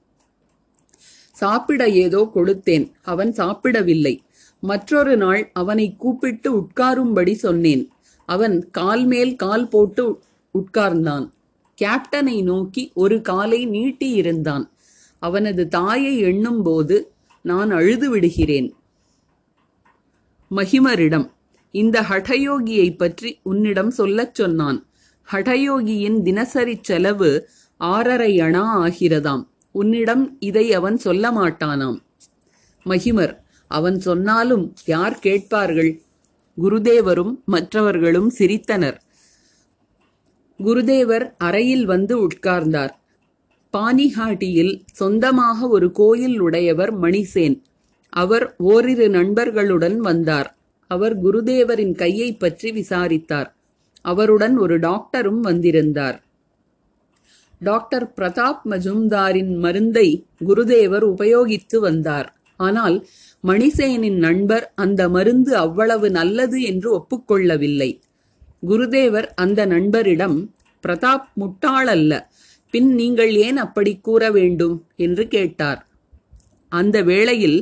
சாப்பிட 1.31 1.89
ஏதோ 1.89 2.31
கொடுத்தேன். 2.35 2.91
அவன் 3.01 3.33
சாப்பிடவில்லை. 3.33 4.19
மற்றொரு 4.59 5.17
நாள் 5.17 5.49
அவனை 5.53 5.95
கூப்பிட்டு 5.95 6.49
உட்காரும்படி 6.57 7.31
சொன்னேன். 7.31 7.89
அவன் 8.25 8.69
கால் 8.71 9.05
மேல் 9.05 9.35
கால் 9.35 9.67
போட்டு 9.67 10.21
உட்கார்ந்தான். 10.55 11.29
கேப்டனை 11.81 12.43
நோக்கி 12.43 12.91
ஒரு 12.93 13.21
காலை 13.21 13.65
நீட்டி 13.65 14.09
இருந்தான் 14.11 14.69
அவனது 15.19 15.67
தாயை 15.67 16.19
எண்ணும்போது 16.19 17.14
நான் 17.45 17.71
அழுது 17.71 18.09
விடுகிறேன். 18.09 18.69
மகிமரிடம் 20.51 21.27
இந்த 21.71 22.01
ஹடயோகியை 22.01 22.97
பற்றி 22.97 23.39
உன்னிடம் 23.43 23.91
சொல்லச் 23.91 24.35
சொன்னான். 24.35 24.79
ஹடயோகியின் 25.31 26.21
தினசரி 26.21 26.75
செலவு 26.81 27.49
ஆறரை 27.77 28.33
அணா 28.39 28.65
ஆகிறதாம். 28.85 29.43
உன்னிடம் 29.71 30.37
இதை 30.39 30.73
அவன் 30.73 30.97
சொல்ல 30.97 31.31
மாட்டானாம். 31.31 31.99
மகிமர் 32.85 33.35
அவன் 33.67 33.99
சொன்னாலும் 33.99 34.65
யார் 34.85 35.19
கேட்பார்கள்? 35.19 36.01
குருதேவரும் 36.61 37.33
மற்றவர்களும் 37.45 38.29
சிரித்தனர். 38.39 38.97
குருதேவர் 40.59 41.25
அறையில் 41.37 41.85
வந்து 41.85 42.27
உட்கார்ந்தார். 42.27 42.93
பானிஹாட்டியில் 43.75 44.81
சொந்தமாக 44.91 45.67
ஒரு 45.67 45.91
கோயில் 45.91 46.39
உடையவர் 46.39 46.93
மணிசேன். 46.93 47.63
அவர் 48.09 48.55
ஓரிரு 48.57 49.09
நண்பர்களுடன் 49.09 49.97
வந்தார். 49.99 50.49
அவர் 50.87 51.15
குருதேவரின் 51.23 51.95
கையை 51.95 52.33
பற்றி 52.33 52.71
விசாரித்தார். 52.71 53.49
அவருடன் 54.01 54.57
ஒரு 54.57 54.79
டாக்டரும் 54.79 55.39
வந்திருந்தார். 55.39 56.23
டாக்டர் 57.59 58.13
பிரதாப் 58.15 58.61
மஜும்தாரின் 58.69 59.57
மருந்தை 59.57 60.25
குருதேவர் 60.45 61.05
உபயோகித்து 61.13 61.77
வந்தார். 61.79 62.29
ஆனால் 62.59 63.07
மணிசேனின் 63.43 64.17
நண்பர் 64.17 64.71
அந்த 64.75 65.09
மருந்து 65.09 65.55
அவ்வளவு 65.55 66.09
நல்லது 66.09 66.61
என்று 66.61 66.89
ஒப்புக்கொள்ளவில்லை. 66.97 67.99
குருதேவர் 68.67 69.27
அந்த 69.35 69.65
நண்பரிடம் 69.65 70.37
பிரதாப் 70.83 71.27
முட்டாளல்ல 71.39 72.13
பின் 72.75 72.93
நீங்கள் 72.93 73.33
ஏன் 73.35 73.57
அப்படி 73.57 73.91
கூற 73.97 74.31
வேண்டும்? 74.31 74.75
என்று 74.95 75.27
கேட்டார். 75.27 75.81
அந்த 76.71 77.01
வேளையில் 77.01 77.59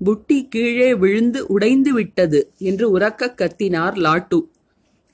புட்டி 0.00 0.38
கீழே 0.48 0.94
விழுந்து 0.94 1.46
உடைந்து 1.46 1.92
விட்டது 1.92 2.40
என்று 2.58 2.86
உறக்க 2.98 3.34
கத்தினார் 3.34 3.96
லாட்டு. 4.04 4.38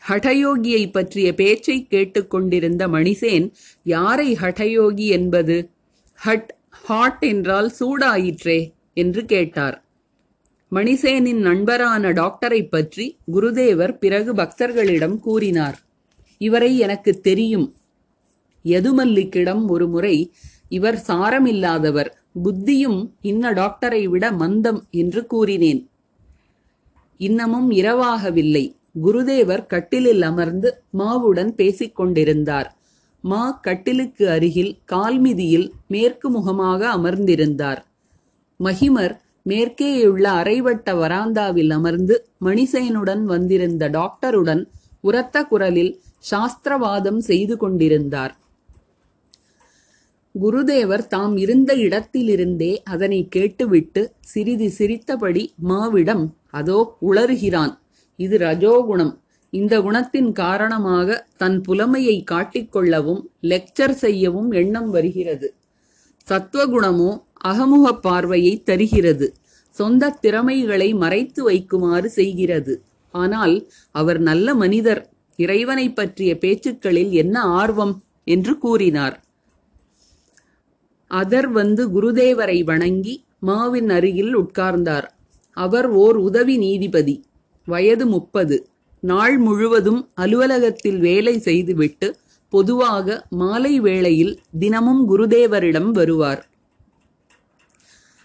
ஹடயோகியை 0.08 0.90
பற்றிய 0.90 1.34
பேச்சை 1.34 1.86
கேட்டுக்கொண்டிருந்த 1.90 2.88
மணிசேன் 2.88 3.46
யாரை 3.82 4.28
ஹடயோகி 4.34 5.06
என்பது? 5.08 5.70
ஹட் 6.24 6.50
ஹாட் 6.70 7.22
என்றால் 7.22 7.72
சூடாயிற்றே? 7.80 8.58
என்று 8.94 9.24
கேட்டார். 9.24 9.76
மணிசேனின் 10.72 11.40
நண்பரான 11.40 12.12
டாக்டரை 12.12 12.62
பற்றி 12.68 13.06
குருதேவர் 13.32 13.98
பிறகு 13.98 14.34
பக்தர்களிடம் 14.34 15.18
கூறினார். 15.18 15.78
இவரை 16.40 16.78
எனக்கு 16.78 17.20
தெரியும். 17.20 17.68
யதுமல்லிக்கிடம் 18.72 19.62
ஒரு 19.66 19.86
முறை 19.88 20.16
இவர் 20.68 20.98
சாரமில்லாதவர் 21.08 22.10
புத்தியும் 22.44 23.00
இன்ன 23.20 23.52
டாக்டரை 23.52 24.02
விட 24.04 24.24
மந்தம் 24.32 24.80
என்று 24.90 25.26
கூறினேன். 25.26 25.82
இன்னமும் 27.20 27.68
இரவாகவில்லை. 27.70 28.64
குருதேவர் 29.04 29.66
கட்டிலில் 29.66 30.22
அமர்ந்து 30.22 30.68
மாவுடன் 30.98 31.52
பேசிக் 31.54 31.96
கொண்டிருந்தார் 31.96 32.68
மா 33.24 33.44
கட்டிலுக்கு 33.62 34.24
அருகில் 34.30 34.72
கால்மிதியில் 34.92 35.68
மேற்கு 35.86 36.30
முகமாக 36.30 36.80
அமர்ந்திருந்தார். 36.96 37.80
மகிமர் 38.60 39.14
மேற்கேயுள்ள 39.46 40.26
அரைவட்ட 40.40 40.92
வராந்தாவில் 41.02 41.72
அமர்ந்து 41.72 42.14
மணிசேனுடன் 42.44 43.22
வந்திருந்த 43.24 43.88
டாக்டருடன் 43.88 44.62
உரத்த 45.00 45.42
குரலில் 45.44 45.92
சாஸ்திரவாதம் 46.30 47.20
செய்து 47.20 47.56
கொண்டிருந்தார். 47.56 48.34
குருதேவர் 50.40 51.06
தாம் 51.06 51.36
இருந்த 51.36 51.74
இடத்திலிருந்தே 51.74 52.76
அதனை 52.84 53.28
கேட்டுவிட்டு 53.28 54.12
சிறிது 54.20 54.70
சிரித்தபடி 54.70 55.54
மாவிடம் 55.68 56.24
அதோ 56.50 56.96
உளறுகிறான். 57.00 57.78
இது 58.16 58.38
ரஜோகுணம். 58.38 59.14
இந்த 59.50 59.80
குணத்தின் 59.80 60.32
காரணமாக 60.32 61.26
தன் 61.36 61.60
புலமையை 61.60 62.24
காட்டிக்கொள்ளவும் 62.30 63.22
லெக்சர் 63.40 63.94
செய்யவும் 63.94 64.50
எண்ணம் 64.50 64.90
வருகிறது. 64.90 65.54
சத்வகுணமோ 66.30 67.10
அகமுக 67.44 67.92
பார்வையை 67.92 68.62
தருகிறது. 68.62 69.34
சொந்த 69.70 70.10
திறமைகளை 70.10 70.94
மறைத்து 70.94 71.50
வைக்குமாறு 71.50 72.04
செய்கிறது. 72.04 72.82
ஆனால் 73.10 73.68
அவர் 73.90 74.18
நல்ல 74.18 74.54
மனிதர். 74.54 75.10
இறைவனை 75.36 75.92
பற்றிய 75.92 76.38
பேச்சுக்களில் 76.40 77.10
என்ன 77.10 77.40
ஆர்வம்? 77.40 77.94
என்று 78.24 78.58
கூறினார். 78.58 79.25
அதர் 81.10 81.46
வந்து 81.46 81.88
குருதேவரை 81.88 82.64
வணங்கி 82.64 83.24
மாவின் 83.38 83.90
அருகில் 83.90 84.38
உட்கார்ந்தார். 84.38 85.08
அவர் 85.52 85.88
ஓர் 85.88 86.16
உதவி 86.16 86.56
நீதிபதி. 86.56 87.24
வயது 87.66 88.06
முப்பது. 88.06 88.68
நாள் 89.00 89.38
முழுவதும் 89.38 90.08
அலுவலகத்தில் 90.14 90.98
வேலை 90.98 91.38
செய்துவிட்டு 91.38 92.16
பொதுவாக 92.48 93.26
மாலை 93.30 93.80
வேளையில் 93.80 94.40
தினமும் 94.58 95.02
குருதேவரிடம் 95.10 95.90
வருவார். 95.90 96.46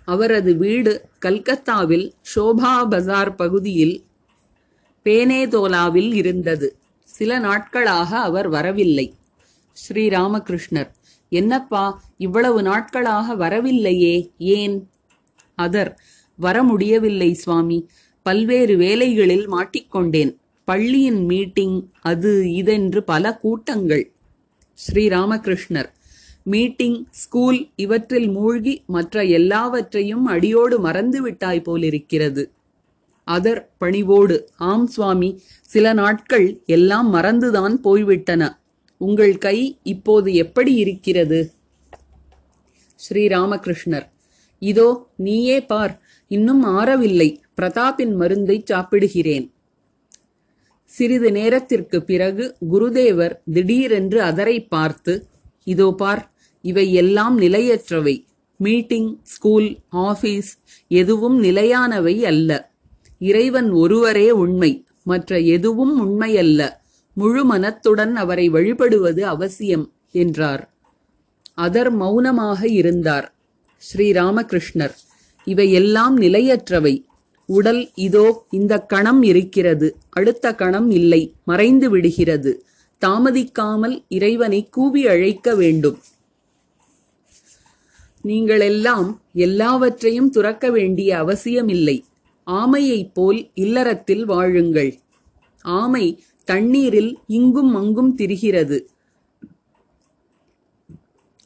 அவரது 0.05 0.55
வீடு 0.55 1.05
கல்கத்தாவில் 1.19 2.13
ஷோபா 2.35 2.87
பஜார் 2.89 3.35
பகுதியில் 3.35 4.03
பேனேதோலாவில் 5.05 6.13
இருந்தது. 6.13 6.75
சில 7.03 7.39
நாட்களாக 7.39 8.19
அவர் 8.19 8.49
வரவில்லை. 8.49 9.13
ஸ்ரீராமகிருஷ்ணர் 9.77 10.89
என்னப்பா 11.29 12.01
இவ்வளவு 12.21 12.59
நாட்களாக 12.61 13.35
வரவில்லையே 13.35 14.15
ஏன்? 14.37 14.75
அதர் 15.57 15.91
வர 16.37 16.57
முடியவில்லை 16.63 17.29
சுவாமி. 17.33 17.77
பல்வேறு 18.25 18.77
வேலைகளில் 18.77 19.47
மாட்டிக்கொண்டேன். 19.51 20.31
பள்ளியின் 20.67 21.21
மீட்டிங் 21.25 21.77
அது 22.01 22.31
இதென்று 22.53 22.99
பல 23.03 23.37
கூட்டங்கள். 23.37 24.03
ஸ்ரீராமகிருஷ்ணர் 24.83 25.89
மீட்டிங் 26.43 26.99
ஸ்கூல் 27.11 27.59
இவற்றில் 27.75 28.29
மூழ்கி 28.29 28.73
மற்ற 28.87 29.23
எல்லாவற்றையும் 29.23 30.25
அடியோடு 30.25 30.79
மறந்து 30.79 31.21
விட்டாய் 31.21 31.61
போலிருக்கிறது. 31.61 32.43
அதர் 33.27 33.61
பணிவோடு 33.77 34.37
ஆம் 34.69 34.87
சுவாமி 34.87 35.29
சில 35.61 35.93
நாட்கள் 35.93 36.47
எல்லாம் 36.65 37.09
மறந்துதான் 37.13 37.75
போய்விட்டன. 37.81 38.41
உங்கள் 39.01 39.35
கை 39.37 39.59
இப்போது 39.83 40.29
எப்படி 40.33 40.73
இருக்கிறது? 40.73 41.39
ஸ்ரீராமகிருஷ்ணர். 43.03 44.07
இதோ 44.59 45.07
நீயே 45.17 45.65
பார் 45.65 46.01
இன்னும் 46.27 46.63
ஆறவில்லை 46.63 47.29
பிரதாப்பின் 47.61 48.13
மருந்தை 48.15 48.63
சாப்பிடுகிறேன். 48.65 49.51
சிறிது 50.85 51.31
நேரத்திற்கு 51.31 52.03
பிறகு 52.03 52.55
குருதேவர் 52.71 53.35
திடீரென்று 53.53 54.21
அதரை 54.21 54.67
பார்த்து 54.67 55.13
இதோ 55.63 55.93
பார் 55.97 56.31
இவை 56.61 56.93
எல்லாம் 56.93 57.39
நிலையற்றவை. 57.39 58.15
மீட்டிங் 58.57 59.19
ஸ்கூல் 59.23 59.69
ஆபீஸ் 59.89 60.51
எதுவும் 60.87 61.43
நிலையானவை 61.43 62.15
அல்ல. 62.25 62.69
இறைவன் 63.17 63.71
ஒருவரே 63.71 64.31
உண்மை 64.31 64.85
மற்ற 65.03 65.39
எதுவும் 65.39 65.95
உண்மையல்ல. 66.05 66.61
முழு 67.13 67.45
மனத்துடன் 67.45 68.15
அவரை 68.15 68.49
வழிபடுவது 68.49 69.21
அவசியம் 69.25 69.85
என்றார். 70.11 70.70
அதர் 71.57 71.91
மௌனமாக 71.91 72.67
இருந்தார். 72.67 73.33
ஸ்ரீராமகிருஷ்ணர் 73.77 74.95
இவையெல்லாம் 75.45 76.17
நிலையற்றவை. 76.17 77.03
உடல் 77.45 77.89
இதோ 77.95 78.45
இந்த 78.49 78.79
கணம் 78.79 79.23
இருக்கிறது. 79.23 79.97
அடுத்த 80.09 80.55
கணம் 80.55 80.91
இல்லை. 80.91 81.33
மறைந்து 81.43 81.89
விடுகிறது. 81.89 82.65
தாமதிக்காமல் 83.05 84.03
இறைவனை 84.07 84.69
கூவி 84.69 85.07
அழைக்க 85.07 85.55
வேண்டும். 85.55 85.99
நீங்களெல்லாம் 88.23 89.17
எல்லாவற்றையும் 89.33 90.29
துறக்க 90.29 90.69
வேண்டிய 90.69 91.17
அவசியமில்லை. 91.17 92.03
ஆமையைப் 92.47 93.11
போல் 93.13 93.49
இல்லறத்தில் 93.53 94.25
வாழுங்கள். 94.25 94.99
ஆமை 95.61 96.23
தண்ணீரில் 96.45 97.19
இங்கும் 97.27 97.75
அங்கும் 97.75 98.17
திரிகிறது. 98.17 98.90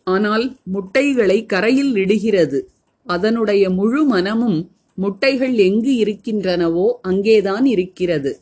ஆனால் 0.06 0.58
முட்டைகளை 0.64 1.46
கரையில் 1.46 1.96
இடுகிறது. 1.96 2.70
அதனுடைய 3.06 3.70
முழு 3.70 4.04
மனமும் 4.04 4.72
முட்டைகள் 4.96 5.54
எங்கு 5.54 5.92
இருக்கின்றனவோ 5.92 6.92
அங்கேதான் 7.02 7.66
இருக்கிறது. 7.66 8.40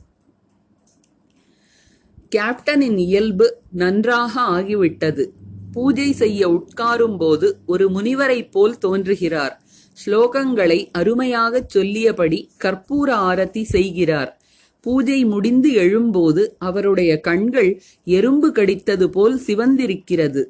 கேப்டனின் 2.35 2.97
இயல்பு 2.97 3.57
நன்றாக 3.71 4.41
ஆகிவிட்டது. 4.41 5.27
பூஜை 5.71 6.11
செய்ய 6.11 6.49
உட்காரும் 6.49 7.17
போது 7.17 7.57
ஒரு 7.65 7.89
முனிவரைப் 7.89 8.51
போல் 8.51 8.77
தோன்றுகிறார். 8.77 9.61
ஸ்லோகங்களை 10.05 10.89
அருமையாகச் 10.91 11.69
சொல்லியபடி 11.69 12.49
கற்பூர 12.63 13.07
ஆரத்தி 13.07 13.63
செய்கிறார். 13.63 14.41
பூஜை 14.81 15.25
முடிந்து 15.25 15.71
எழும்போது 15.71 16.47
அவருடைய 16.57 17.19
கண்கள் 17.19 17.81
எறும்பு 18.05 18.51
கடித்தது 18.51 19.07
போல் 19.07 19.41
சிவந்திருக்கிறது. 19.47 20.43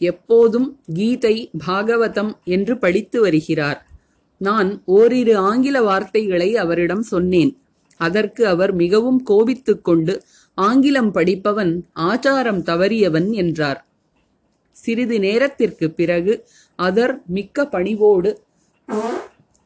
எப்போதும் 0.00 0.80
கீதை 0.94 1.50
பாகவதம் 1.66 2.32
என்று 2.44 2.78
படித்து 2.78 3.20
வருகிறார். 3.20 3.86
நான் 4.38 4.82
ஓரிரு 4.84 5.36
ஆங்கில 5.36 5.82
வார்த்தைகளை 5.82 6.56
அவரிடம் 6.56 7.02
சொன்னேன். 7.02 7.52
அதற்கு 7.96 8.46
அவர் 8.46 8.72
மிகவும் 8.74 9.22
கோபித்துக் 9.22 9.84
கொண்டு 9.84 10.24
ஆங்கிலம் 10.54 11.12
படிப்பவன் 11.14 11.72
ஆச்சாரம் 11.94 12.62
தவறியவன் 12.70 13.30
என்றார். 13.32 13.80
சிறிது 14.70 15.18
நேரத்திற்கு 15.20 15.90
பிறகு 15.90 16.34
அதர் 16.78 17.14
மிக்க 17.26 17.66
பணிவோடு 17.66 18.30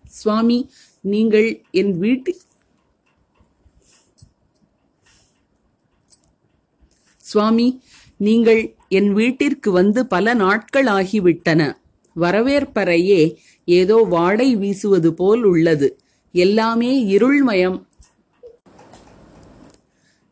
சுவாமி 0.08 0.58
நீங்கள் 1.00 1.48
என் 1.70 1.92
வீட்டு 1.98 2.32
சுவாமி 7.24 7.68
நீங்கள் 8.16 8.73
என் 8.88 9.12
வீட்டிற்கு 9.12 9.70
வந்து 9.70 10.06
பல 10.06 10.34
நாட்கள் 10.34 10.86
ஆகிவிட்டன. 10.86 11.76
வரவேற்பறையே 12.20 13.34
ஏதோ 13.64 13.96
வாடை 13.96 14.56
வீசுவது 14.56 15.14
போல் 15.14 15.42
உள்ளது. 15.42 15.98
எல்லாமே 16.32 17.06
இருள்மயம். 17.06 17.86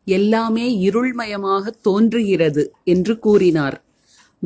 எல்லாமே 0.04 0.88
இருள்மயமாக 0.90 1.70
தோன்றுகிறது 1.82 2.74
என்று 2.84 3.18
கூறினார். 3.18 3.84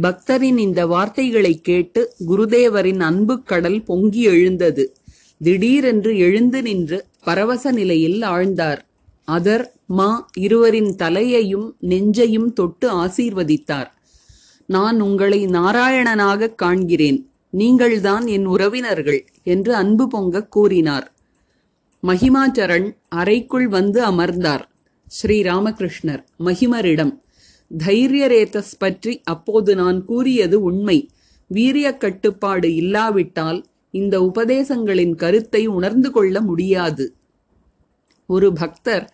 பக்தரின் 0.00 0.58
இந்த 0.58 0.86
வார்த்தைகளை 0.86 1.60
கேட்டு 1.60 2.14
குருதேவரின் 2.28 3.00
அன்பு 3.00 3.42
கடல் 3.42 3.82
பொங்கி 3.82 4.22
எழுந்தது. 4.22 4.96
திடீரென்று 5.42 6.18
எழுந்து 6.18 6.62
நின்று 6.62 7.06
பரவச 7.24 7.72
நிலையில் 7.72 8.20
ஆழ்ந்தார். 8.20 8.78
அதர் 9.26 9.64
மா 9.86 10.28
இருவரின் 10.36 10.96
தலையையும் 10.96 11.76
நெஞ்சையும் 11.80 12.52
தொட்டு 12.52 13.04
ஆசீர்வதித்தார். 13.04 13.95
நான் 14.66 15.00
உங்களை 15.00 15.40
நாராயணனாக 15.46 16.54
காண்கிறேன். 16.62 17.18
நீங்கள்தான் 17.50 18.24
என் 18.26 18.46
உறவினர்கள் 18.46 19.20
என்று 19.42 19.74
அன்பு 19.74 20.08
பொங்க 20.08 20.46
கூறினார். 20.46 21.06
மகிமாச்சரண் 22.02 22.88
அறைக்குள் 23.08 23.68
வந்து 23.68 24.00
அமர்ந்தார். 24.04 24.64
ஸ்ரீ 25.08 25.42
ராமகிருஷ்ணர் 25.42 26.22
மகிமரிடம் 26.44 27.12
தைரியரேதஸ் 27.70 28.74
பற்றி 28.78 29.20
அப்போது 29.24 29.74
நான் 29.74 30.04
கூறியது 30.04 30.56
உண்மை. 30.62 30.98
வீரிய 31.50 31.88
கட்டுப்பாடு 31.96 32.68
இல்லாவிட்டால் 32.74 33.60
இந்த 33.94 34.14
உபதேசங்களின் 34.20 35.14
கருத்தை 35.14 35.66
உணர்ந்து 35.66 36.10
கொள்ள 36.10 36.40
முடியாது 36.40 37.04
ஒரு 38.28 38.48
பக்தர் 38.52 39.06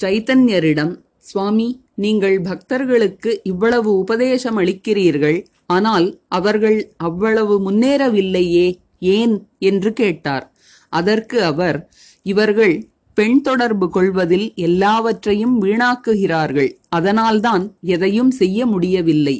சைத்தன்யரிடம் 0.00 0.94
சுவாமி 1.18 1.68
நீங்கள் 1.98 2.36
பக்தர்களுக்கு 2.40 3.30
இவ்வளவு 3.42 3.90
உபதேசம் 3.98 4.58
அளிக்கிறீர்கள் 4.58 5.38
ஆனால் 5.66 6.06
அவர்கள் 6.28 6.78
அவ்வளவு 6.96 7.54
முன்னேறவில்லையே 7.66 8.68
ஏன்? 8.98 9.34
என்று 9.58 9.92
கேட்டார். 9.92 10.44
அதற்கு 10.92 11.38
அவர் 11.44 11.78
இவர்கள் 12.26 12.74
பெண் 13.14 13.40
தொடர்பு 13.40 13.86
கொள்வதில் 13.90 14.52
எல்லாவற்றையும் 14.54 15.56
வீணாக்குகிறார்கள் 15.62 16.70
அதனால்தான் 16.88 17.64
எதையும் 17.86 18.30
செய்ய 18.30 18.66
முடியவில்லை. 18.66 19.36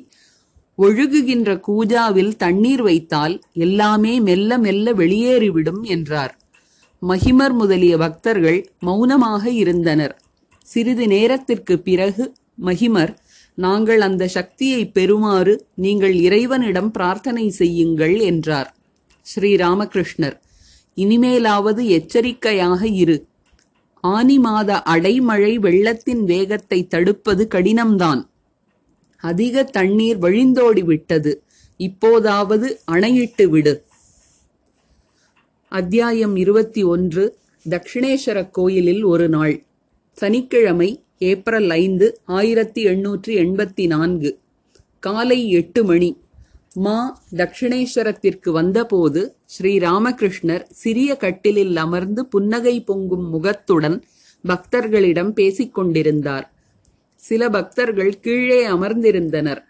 ஒழுகுகின்ற 0.79 1.51
கூஜாவில் 1.68 2.33
தண்ணீர் 2.37 2.83
வைத்தால் 2.83 3.35
எல்லாமே 3.53 4.21
மெல்ல 4.21 4.59
மெல்ல 4.59 4.92
வெளியேறிவிடும் 4.92 5.83
என்றார். 5.87 6.35
மகிமர் 7.03 7.53
முதலிய 7.53 7.94
பக்தர்கள் 7.97 8.61
மௌனமாக 8.79 9.51
இருந்தனர். 9.62 10.14
சிறிது 10.66 11.05
நேரத்திற்கு 11.07 11.75
பிறகு 11.79 12.25
மகிமர் 12.62 13.16
நாங்கள் 13.55 14.01
அந்த 14.01 14.29
சக்தியை 14.29 14.90
பெறுமாறு 14.94 15.61
நீங்கள் 15.75 16.14
இறைவனிடம் 16.14 16.90
பிரார்த்தனை 16.90 17.51
செய்யுங்கள் 17.51 18.18
என்றார். 18.18 18.77
ஸ்ரீராமகிருஷ்ணர் 19.35 20.37
இனிமேலாவது 20.97 21.83
எச்சரிக்கையாக 21.87 22.87
இரு. 22.87 23.27
ஆனி 24.01 24.38
மாத 24.38 24.83
அடைமழை 24.87 25.55
வெள்ளத்தின் 25.57 26.25
வேகத்தை 26.25 26.87
தடுப்பது 26.87 27.49
கடினம்தான். 27.55 28.29
அதிக 29.16 29.64
தண்ணீர் 29.64 30.18
வழிந்தோடி 30.18 30.85
விட்டது. 30.85 31.42
இப்போதாவது 31.77 32.81
அணையிட்டு 32.85 33.49
விடு. 33.49 33.87
அத்தியாயம் 35.68 36.37
இருபத்தி 36.37 36.83
ஒன்று 36.83 37.38
தக்ஷிணேஸ்வர 37.68 38.51
கோயிலில் 38.51 39.03
ஒரு 39.03 39.29
நாள். 39.29 39.64
சனிக்கிழமை 40.12 41.03
ஏப்ரல் 41.18 41.70
ஐந்து 41.70 42.20
ஆயிரத்தி 42.24 42.85
எண்ணூற்றி 42.85 43.26
எண்பத்தி 43.26 43.87
நான்கு. 43.87 44.38
காலை 44.98 45.50
எட்டு 45.50 45.85
மணி. 45.85 46.20
மா 46.74 47.22
தக்ஷிணேஸ்வரத்திற்கு 47.37 48.50
வந்தபோது 48.50 49.35
ஸ்ரீ 49.44 49.78
ராமகிருஷ்ணர் 49.78 50.62
சிறிய 50.70 51.16
கட்டிலில் 51.16 51.76
அமர்ந்து 51.76 52.26
புன்னகை 52.26 52.81
பொங்கும் 52.81 53.28
முகத்துடன் 53.28 54.04
பக்தர்களிடம் 54.44 55.28
பேசிக் 55.28 55.74
கொண்டிருந்தார். 55.74 56.52
சில 57.14 57.48
பக்தர்கள் 57.48 58.20
கீழே 58.20 58.66
அமர்ந்திருந்தனர். 58.66 59.62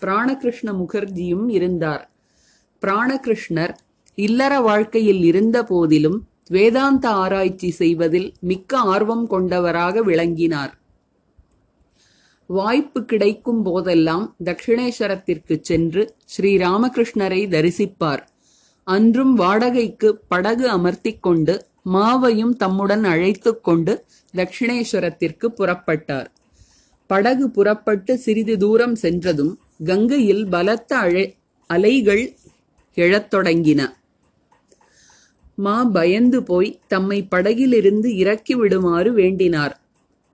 பிராணகிருஷ்ண 0.00 0.72
முகர்ஜியும் 0.72 1.48
இருந்தார். 1.48 2.10
பிராணகிருஷ்ணர் 2.86 3.74
இல்லற 4.14 4.60
வாழ்க்கையில் 4.60 5.22
இருந்த 5.22 5.64
போதிலும் 5.64 6.22
வேதாந்த 6.48 7.08
ஆராய்ச்சி 7.08 7.70
செய்வதில் 7.70 8.32
மிக்க 8.40 8.78
ஆர்வம் 8.78 9.26
கொண்டவராக 9.26 10.02
விளங்கினார். 10.02 10.78
வாய்ப்பு 12.46 13.04
கிடைக்கும் 13.04 13.62
போதெல்லாம் 13.62 14.36
தட்சிணேஸ்வரத்திற்கு 14.44 15.58
சென்று 15.60 16.14
ஸ்ரீ 16.24 16.56
ராமகிருஷ்ணரை 16.56 17.40
தரிசிப்பார். 17.48 18.26
அன்றும் 18.84 19.34
வாடகைக்கு 19.34 20.20
படகு 20.28 20.68
அமர்த்தி 20.68 21.18
கொண்டு 21.18 21.66
மாவையும் 21.92 22.56
தம்முடன் 22.56 23.04
அழைத்து 23.04 23.60
கொண்டு 23.60 24.04
தட்சிணேஸ்வரத்திற்கு 24.34 25.46
புறப்பட்டார். 25.46 26.26
படகு 27.06 27.50
புறப்பட்டு 27.50 28.18
சிறிது 28.18 28.58
தூரம் 28.58 28.94
சென்றதும் 28.94 29.58
கங்கையில் 29.84 30.46
பலத்த 30.46 30.96
அழை 30.96 31.36
அலைகள் 31.66 32.36
எழத் 32.94 33.34
தொடங்கின. 33.34 33.88
மா 35.54 35.84
பயந்து 35.84 36.42
போய் 36.42 36.80
தம்மை 36.88 37.26
படகிலிருந்து 37.30 38.16
இறக்கி 38.16 38.54
விடுமாறு 38.54 39.12
வேண்டினார். 39.12 39.80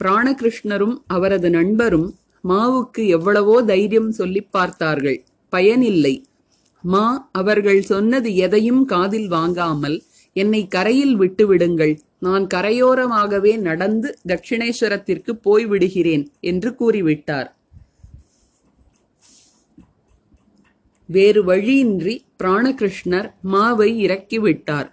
பிராணகிருஷ்ணரும் 0.01 0.97
அவரது 1.07 1.51
நண்பரும் 1.51 2.15
மாவுக்கு 2.49 3.07
எவ்வளவோ 3.07 3.63
தைரியம் 3.63 4.13
சொல்லிப் 4.13 4.53
பார்த்தார்கள். 4.53 5.25
பயனில்லை. 5.49 6.27
மா 6.83 7.29
அவர்கள் 7.33 7.83
சொன்னது 7.83 8.37
எதையும் 8.37 8.85
காதில் 8.85 9.29
வாங்காமல் 9.29 10.03
என்னை 10.33 10.69
கரையில் 10.69 11.21
விட்டுவிடுங்கள். 11.21 11.99
நான் 12.19 12.47
கரையோரமாகவே 12.55 13.59
நடந்து 13.59 14.19
தட்சிணேஸ்வரத்திற்கு 14.29 15.39
போய்விடுகிறேன் 15.45 16.27
என்று 16.41 16.71
கூறிவிட்டார். 16.81 17.51
வேறு 21.07 21.45
வழியின்றி 21.45 22.25
பிராணகிருஷ்ணர் 22.45 23.33
மாவை 23.53 23.89
இறக்கிவிட்டார். 23.99 24.93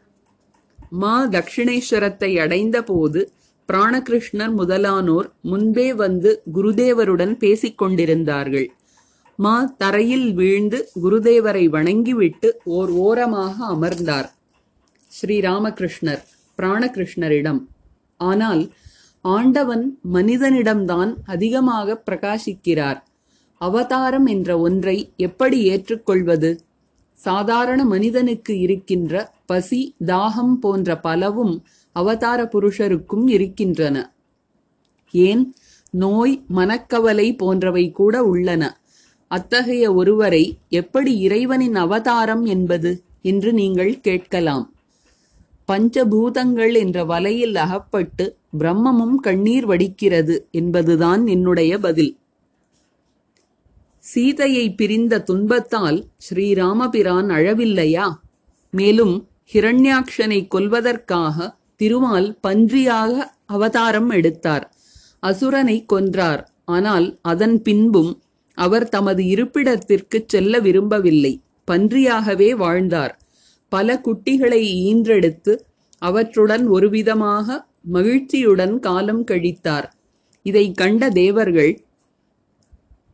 மா 0.89 1.27
தட்சிணேஸ்வரத்தை 1.27 2.39
அடைந்தபோது 2.39 3.31
பிராணகிருஷ்ணர் 3.69 4.53
முதலானோர் 4.53 5.27
முன்பே 5.41 5.87
வந்து 5.93 6.29
குருதேவருடன் 6.53 7.33
பேசிக் 7.37 7.77
கொண்டிருந்தார்கள் 7.77 8.67
மா 9.39 9.55
தரையில் 9.77 10.29
வீழ்ந்து 10.33 10.77
குருதேவரை 11.03 11.65
வணங்கிவிட்டு 11.69 12.49
ஓர் 12.63 12.89
ஓரமாக 12.89 13.55
அமர்ந்தார். 13.65 14.29
ஸ்ரீராமகிருஷ்ணர் 15.11 16.23
பிராணகிருஷ்ணரிடம் 16.57 17.61
ஆனால் 18.19 18.63
ஆண்டவன் 19.25 19.85
மனிதனிடம்தான் 20.13 21.11
அதிகமாக 21.25 22.03
பிரகாசிக்கிறார். 22.07 22.99
அவதாரம் 23.61 24.25
என்ற 24.25 24.49
ஒன்றை 24.59 24.97
எப்படி 25.17 25.57
ஏற்றுக்கொள்வது? 25.63 26.51
சாதாரண 27.19 27.79
மனிதனுக்கு 27.85 28.53
இருக்கின்ற 28.59 29.13
பசி 29.45 29.81
தாகம் 30.05 30.55
போன்ற 30.55 30.97
பலவும் 30.97 31.55
அவதார 31.91 32.43
புருஷருக்கும் 32.43 33.29
இருக்கின்றன. 33.29 34.13
ஏன்? 35.11 35.53
நோய் 35.91 36.43
மனக்கவலை 36.55 37.37
போன்றவை 37.37 37.91
கூட 37.91 38.23
உள்ளன. 38.23 38.81
அத்தகைய 39.27 39.93
ஒருவரை 39.93 40.57
எப்படி 40.69 41.19
இறைவனின் 41.19 41.75
அவதாரம் 41.75 42.45
என்பது 42.45 43.03
என்று 43.21 43.53
நீங்கள் 43.53 44.01
கேட்கலாம். 44.01 44.73
பஞ்சபூதங்கள் 45.67 46.73
என்ற 46.73 47.03
வலையில் 47.03 47.55
அகப்பட்டு 47.55 48.35
பிரம்மமும் 48.59 49.15
கண்ணீர் 49.15 49.67
வடிக்கிறது 49.67 50.49
என்பதுதான் 50.51 51.27
என்னுடைய 51.27 51.77
பதில். 51.77 52.17
சீதையை 53.99 54.73
பிரிந்த 54.73 55.21
துன்பத்தால் 55.21 56.05
ஸ்ரீராமபிரான் 56.29 57.29
அழவில்லையா? 57.29 58.19
மேலும் 58.71 59.27
ஹிரண்யாக்ஷனை 59.53 60.47
கொல்வதற்காக 60.47 61.57
திருமால் 61.79 62.37
பன்றியாக 62.47 63.13
அவதாரம் 63.45 64.09
எடுத்தார். 64.09 64.65
அசுரனை 65.23 65.77
கொன்றார். 65.93 66.41
ஆனால் 66.65 67.07
அதன் 67.21 67.61
பின்பும் 67.61 68.11
அவர் 68.57 68.89
தமது 68.89 69.23
இருப்பிடத்திற்குச் 69.23 70.27
செல்ல 70.27 70.59
விரும்பவில்லை. 70.59 71.33
பன்றியாகவே 71.71 72.49
வாழ்ந்தார். 72.55 73.13
பல 73.71 74.01
குட்டிகளை 74.05 74.61
ஈன்றெடுத்து 74.87 75.53
அவற்றுடன் 76.01 76.65
ஒருவிதமாக 76.71 77.47
மகிழ்ச்சியுடன் 77.81 78.79
காலம் 78.79 79.23
கழித்தார். 79.25 79.87
இதை 80.45 80.71
கண்ட 80.71 81.09
தேவர்கள் 81.09 81.71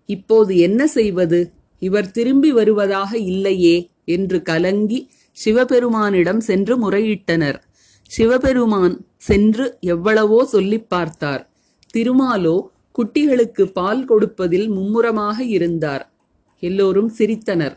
இப்போது 0.09 0.57
என்ன 0.57 0.87
செய்வது? 0.87 1.39
இவர் 1.81 2.11
திரும்பி 2.11 2.51
வருவதாக 2.51 3.17
இல்லையே 3.17 3.77
என்று 4.05 4.41
கலங்கி 4.41 4.99
சிவபெருமானிடம் 5.45 6.41
சென்று 6.49 6.75
முறையிட்டனர். 6.81 7.59
சிவபெருமான் 8.07 9.05
சென்று 9.17 9.77
எவ்வளவோ 9.79 10.45
சொல்லிப் 10.45 10.89
பார்த்தார். 10.89 11.49
திருமாலோ 11.93 12.67
குட்டிகளுக்கு 12.91 13.63
பால் 13.71 14.05
கொடுப்பதில் 14.05 14.69
மும்முரமாக 14.69 15.43
இருந்தார். 15.43 16.13
எல்லோரும் 16.59 17.13
சிரித்தனர். 17.17 17.75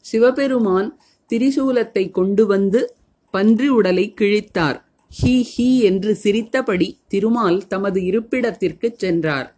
சிவபெருமான் 0.00 1.00
திரிசூலத்தை 1.32 2.10
கொண்டு 2.10 2.46
வந்து 2.46 2.94
பன்றி 3.30 3.68
உடலை 3.68 4.14
கிழித்தார். 4.20 4.82
ஹீ 5.22 5.44
ஹீ 5.56 5.78
என்று 5.78 6.14
சிரித்தபடி 6.14 6.98
திருமால் 7.08 7.66
தமது 7.66 8.00
இருப்பிடத்திற்குச் 8.00 8.98
சென்றார். 8.98 9.56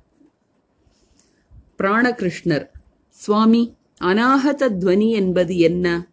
பிராணகிருஷ்ணர் 1.78 2.66
சுவாமி 3.08 3.76
அநாகத 4.00 4.68
துவனி 4.80 5.10
என்பது 5.10 5.58
என்ன? 5.58 6.08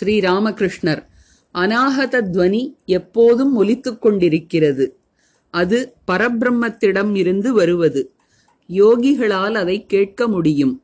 ஸ்ரீராமகிருஷ்ணர் 0.00 1.08
அநாகத 1.54 2.22
துவனி 2.32 2.74
எப்போதும் 2.84 3.56
ஒலித்துக் 3.56 3.98
கொண்டிருக்கிறது 3.98 4.98
அது 5.50 5.94
பரபிரம்மத்திடம் 6.10 7.16
இருந்து 7.16 7.52
வருவது. 7.52 8.12
யோகிகளால் 8.68 9.52
அதை 9.52 9.86
கேட்க 9.86 10.28
முடியும். 10.28 10.82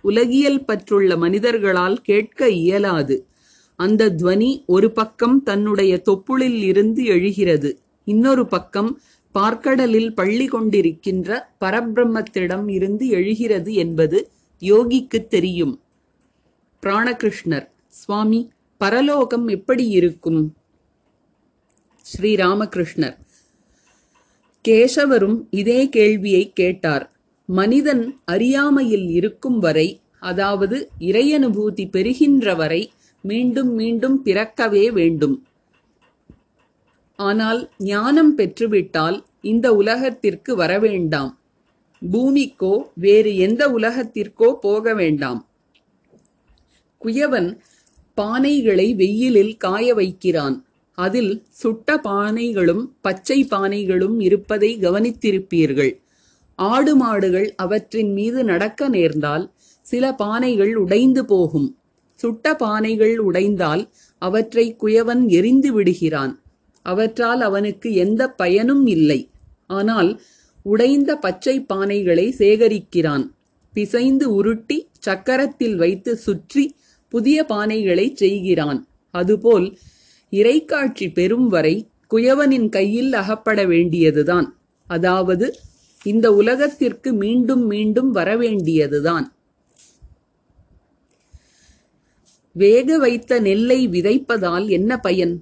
உலகியல் 0.00 0.64
பற்றுள்ள 0.64 1.16
மனிதர்களால் 1.16 1.96
கேட்க 2.02 2.48
இயலாது. 2.48 3.26
அந்த 3.76 4.10
துவனி 4.10 4.64
ஒரு 4.66 4.92
பக்கம் 4.92 5.42
தன்னுடைய 5.42 6.02
தொப்புளில் 6.04 6.62
இருந்து 6.62 7.04
எழுகிறது. 7.04 7.78
இன்னொரு 8.04 8.46
பக்கம் 8.46 9.00
பார்க்கடலில் 9.34 10.10
பள்ளி 10.10 10.48
கொண்டிருக்கின்ற 10.48 11.38
பரபிரம்மத்திடம் 11.60 12.70
இருந்து 12.70 13.08
எழுகிறது 13.08 13.74
என்பது 13.74 14.30
யோகிக்கு 14.60 15.26
தெரியும். 15.26 15.80
பிராணகிருஷ்ணர் 16.82 17.68
சுவாமி 17.88 18.52
பரலோகம் 18.84 19.46
எப்படி 19.56 19.84
இருக்கும்? 19.98 20.42
ஸ்ரீராமகிருஷ்ணர். 22.06 23.16
கேசவரும் 24.64 25.38
இதே 25.60 25.80
கேள்வியை 25.96 26.44
கேட்டார். 26.60 27.04
மனிதன் 27.48 28.04
அறியாமையில் 28.32 29.06
இருக்கும் 29.18 29.58
வரை 29.64 29.88
அதாவது 30.30 30.76
இறையனுபூதி 31.08 31.84
பெறுகின்ற 31.94 32.54
வரை 32.60 32.82
மீண்டும் 33.24 33.72
மீண்டும் 33.80 34.16
பிறக்கவே 34.26 34.84
வேண்டும். 34.98 35.36
ஆனால் 37.18 37.60
ஞானம் 37.90 38.32
பெற்றுவிட்டால் 38.38 39.18
இந்த 39.52 39.66
உலகத்திற்கு 39.80 40.52
வரவேண்டாம் 40.62 41.32
பூமிக்கோ 42.02 42.74
வேறு 43.04 43.32
எந்த 43.46 43.62
உலகத்திற்கோ 43.76 44.48
போக 44.64 44.94
வேண்டாம். 45.00 45.40
குயவன் 47.02 47.48
பானைகளை 48.16 48.88
வெயிலில் 48.94 49.56
காய 49.56 49.94
வைக்கிறான். 49.94 50.56
அதில் 50.98 51.32
சுட்ட 51.50 51.96
பானைகளும் 52.04 52.84
பச்சை 53.00 53.38
பானைகளும் 53.50 54.16
இருப்பதை 54.20 54.70
கவனித்திருப்பீர்கள். 54.80 55.92
ஆடு 56.58 56.92
மாடுகள் 56.96 57.54
அவற்றின் 57.54 58.12
மீது 58.12 58.44
நடக்க 58.44 58.88
நேர்ந்தால் 58.88 59.44
சில 59.86 60.04
பானைகள் 60.18 60.74
உடைந்து 60.74 61.24
போகும். 61.24 61.68
சுட்ட 62.14 62.52
பானைகள் 62.52 63.16
உடைந்தால் 63.16 63.82
அவற்றை 64.18 64.76
குயவன் 64.82 65.22
எரிந்து 65.28 65.72
விடுகிறான். 65.72 66.32
அவற்றால் 66.82 67.40
அவனுக்கு 67.40 67.94
எந்த 67.94 68.22
பயனும் 68.30 68.86
இல்லை. 68.86 69.20
ஆனால் 69.66 70.10
உடைந்த 70.62 71.10
பச்சை 71.16 71.56
பானைகளை 71.74 72.26
சேகரிக்கிறான். 72.38 73.24
பிசைந்து 73.74 74.34
உருட்டி 74.34 74.78
சக்கரத்தில் 75.06 75.76
வைத்து 75.76 76.16
சுற்றி 76.16 76.64
புதிய 77.14 77.38
பானைகளை 77.48 78.06
செய்கிறான். 78.14 78.80
அதுபோல் 79.14 79.66
இறைக்காட்சி 80.32 81.06
பெறும் 81.12 81.48
வரை 81.48 81.74
குயவனின் 82.14 82.68
கையில் 82.68 83.12
அகப்பட 83.12 83.60
வேண்டியதுதான். 83.66 84.48
அதாவது 84.88 85.46
இந்த 86.04 86.26
உலகத்திற்கு 86.32 87.10
மீண்டும் 87.22 87.64
மீண்டும் 87.66 88.10
வரவேண்டியதுதான் 88.14 89.26
வேக 92.56 92.98
வைத்த 92.98 93.38
நெல்லை 93.40 93.80
விதைப்பதால் 93.88 94.66
என்ன 94.68 94.98
பயன்? 94.98 95.34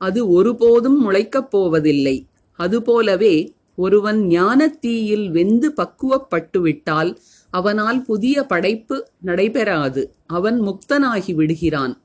அது 0.00 0.20
ஒருபோதும் 0.28 0.98
முளைக்கப் 1.04 1.50
போவதில்லை. 1.50 2.16
அதுபோலவே 2.58 3.34
ஒருவன் 3.76 4.20
ஞானத்தீயில் 4.34 5.26
வெந்து 5.36 5.68
பக்குவப்பட்டுவிட்டால் 5.80 7.10
அவனால் 7.54 8.02
புதிய 8.02 8.44
படைப்பு 8.44 9.10
நடைபெறாது. 9.20 10.14
அவன் 10.26 10.60
முக்தனாகி 10.60 11.34
விடுகிறான். 11.34 12.00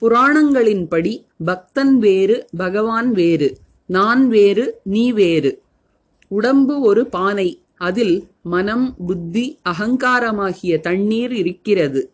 புராணங்களின்படி 0.00 1.24
பக்தன் 1.44 1.98
வேறு 1.98 2.46
பகவான் 2.56 3.12
வேறு 3.12 3.58
நான் 3.86 4.28
வேறு 4.28 4.80
நீ 4.82 5.12
வேறு. 5.12 5.62
உடம்பு 6.28 6.80
ஒரு 6.80 7.06
பானை. 7.06 7.62
அதில் 7.76 8.26
மனம் 8.42 8.96
புத்தி 9.06 9.58
அகங்காரமாகிய 9.68 10.80
தண்ணீர் 10.80 11.32
இருக்கிறது. 11.32 12.12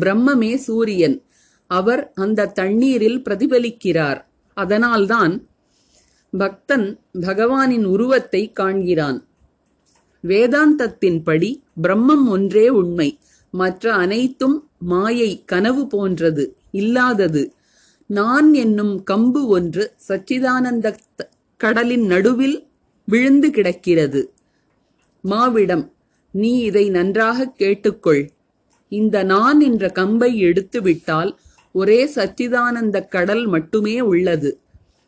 பிரம்மமே 0.00 0.54
சூரியன். 0.54 1.22
அவர் 1.66 2.12
அந்த 2.14 2.46
தண்ணீரில் 2.46 3.22
பிரதிபலிக்கிறார். 3.22 4.24
அதனால்தான் 4.54 5.48
பக்தன் 6.38 7.00
பகவானின் 7.20 7.84
உருவத்தை 7.84 8.52
காண்கிறான். 8.52 9.26
வேதாந்தத்தின்படி 10.28 11.60
பிரம்மம் 11.82 12.28
ஒன்றே 12.28 12.68
உண்மை. 12.68 13.18
மற்ற 13.50 13.94
அனைத்தும் 13.94 14.68
மாயை 14.78 15.42
கனவு 15.44 15.86
போன்றது 15.86 16.56
இல்லாதது. 16.70 17.52
நான் 18.06 18.54
என்னும் 18.54 19.04
கம்பு 19.10 19.46
ஒன்று 19.46 19.92
சச்சிதானந்த 20.08 20.96
கடலின் 21.56 22.06
நடுவில் 22.06 22.66
விழுந்து 23.04 23.50
கிடக்கிறது. 23.50 24.32
மாவிடம் 25.24 25.90
நீ 26.30 26.58
இதை 26.58 26.88
நன்றாக 26.88 27.52
கேட்டுக்கொள். 27.58 28.28
இந்த 28.88 29.22
நான் 29.22 29.60
என்ற 29.60 29.88
கம்பை 29.88 30.38
எடுத்துவிட்டால் 30.38 31.38
ஒரே 31.72 32.10
சச்சிதானந்த 32.14 33.08
கடல் 33.08 33.46
மட்டுமே 33.46 34.00
உள்ளது. 34.00 34.58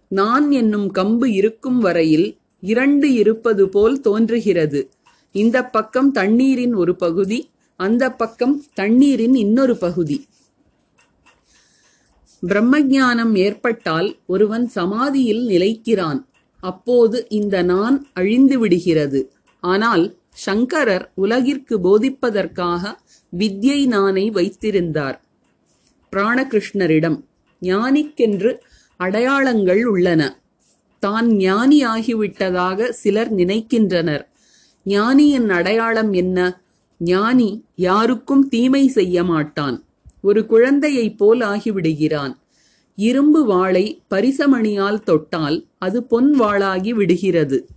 நான் 0.09 0.50
என்னும் 0.50 0.94
கம்பு 0.94 1.27
இருக்கும் 1.27 1.79
வரையில் 1.79 2.38
இரண்டு 2.61 3.12
இருப்பது 3.12 3.68
போல் 3.68 4.00
தோன்றுகிறது. 4.00 4.90
இந்த 5.35 5.59
பக்கம் 5.75 6.11
தண்ணீரின் 6.12 6.75
ஒரு 6.75 6.94
பகுதி 6.97 7.38
அந்த 7.81 8.05
பக்கம் 8.11 8.55
தண்ணீரின் 8.75 9.35
இன்னொரு 9.35 9.75
பகுதி. 9.77 10.29
பிரம்மஞானம் 12.42 13.35
ஏற்பட்டால் 13.47 14.09
ஒருவன் 14.27 14.66
சமாதியில் 14.68 15.42
நிலைக்கிறான். 15.49 16.20
அப்போது 16.62 17.27
இந்த 17.29 17.62
நான் 17.62 17.97
அழிந்து 18.12 18.59
விடுகிறது. 18.59 19.20
ஆனால் 19.62 20.05
சங்கரர் 20.44 21.07
உலகிற்கு 21.14 21.75
போதிப்பதற்காக 21.87 22.83
வித்யை 23.33 23.81
நானை 23.94 24.25
வைத்திருந்தார். 24.33 25.18
பிராணகிருஷ்ணரிடம் 26.12 27.18
ஞானிக்கென்று 27.62 28.53
அடையாளங்கள் 29.01 29.83
உள்ளன. 29.85 30.23
தான் 31.03 31.27
ஞானி 31.37 31.79
ஆகிவிட்டதாக 31.85 32.88
சிலர் 32.90 33.33
நினைக்கின்றனர். 33.35 34.25
ஞானியின் 34.85 35.49
அடையாளம் 35.49 36.12
என்ன? 36.12 36.61
ஞானி 36.99 37.64
யாருக்கும் 37.75 38.49
தீமை 38.49 38.88
செய்ய 38.88 39.25
மாட்டான். 39.25 39.85
ஒரு 40.23 40.47
குழந்தையைப் 40.47 41.18
போல் 41.18 41.40
ஆகிவிடுகிறான். 41.40 42.37
இரும்பு 42.97 43.44
வாளை 43.44 44.03
பரிசமணியால் 44.11 45.03
தொட்டால் 45.03 45.66
அது 45.79 46.03
பொன் 46.03 46.40
வாளாகி 46.40 46.90
விடுகிறது. 46.90 47.68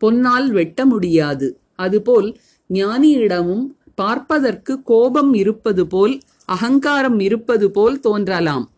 பொன்னால் 0.00 0.48
வெட்ட 0.48 0.86
முடியாது. 0.86 1.58
அதுபோல் 1.74 2.36
ஞானியிடமும் 2.72 3.66
பார்ப்பதற்கு 3.94 4.82
கோபம் 4.82 5.34
இருப்பது 5.34 5.86
போல் 5.86 6.20
அகங்காரம் 6.44 7.20
இருப்பது 7.20 7.70
போல் 7.70 8.00
தோன்றலாம். 8.00 8.70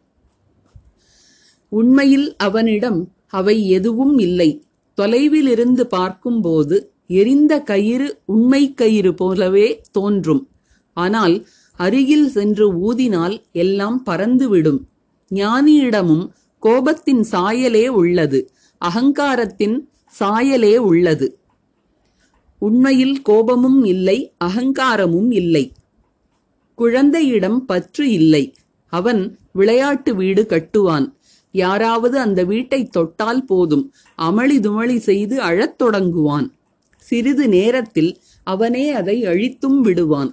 உண்மையில் 1.69 2.37
அவனிடம் 2.37 3.13
அவை 3.27 3.69
எதுவும் 3.69 4.19
இல்லை. 4.19 4.65
தொலைவிலிருந்து 4.97 5.81
பார்க்கும்போது 5.81 6.91
எரிந்த 7.07 7.61
கயிறு 7.61 8.21
உண்மை 8.25 8.75
கயிறு 8.75 9.15
போலவே 9.15 9.83
தோன்றும். 9.93 10.49
ஆனால் 10.93 11.47
அருகில் 11.73 12.29
சென்று 12.29 12.73
ஊதினால் 12.73 13.43
எல்லாம் 13.53 14.03
பறந்துவிடும். 14.07 14.79
ஞானியிடமும் 15.35 16.29
கோபத்தின் 16.63 17.25
சாயலே 17.31 17.87
உள்ளது. 17.87 18.51
அகங்காரத்தின் 18.85 19.89
சாயலே 20.21 20.77
உள்ளது. 20.77 21.39
உண்மையில் 22.59 23.23
கோபமும் 23.23 23.85
இல்லை 23.85 24.33
அகங்காரமும் 24.45 25.33
இல்லை. 25.33 25.73
குழந்தையிடம் 26.75 27.65
பற்று 27.65 28.11
இல்லை. 28.11 28.55
அவன் 28.87 29.39
விளையாட்டு 29.53 30.15
வீடு 30.15 30.47
கட்டுவான். 30.49 31.15
யாராவது 31.53 32.19
அந்த 32.19 32.45
வீட்டை 32.45 32.85
தொட்டால் 32.85 33.45
போதும். 33.45 33.93
அமளி 34.19 34.61
துமளி 34.61 34.97
செய்து 34.97 35.41
அழத் 35.41 35.83
தொடங்குவான். 35.83 36.49
சிறிது 37.09 37.49
நேரத்தில் 37.49 38.11
அவனே 38.45 38.85
அதை 38.91 39.17
அழித்தும் 39.25 39.81
விடுவான். 39.81 40.31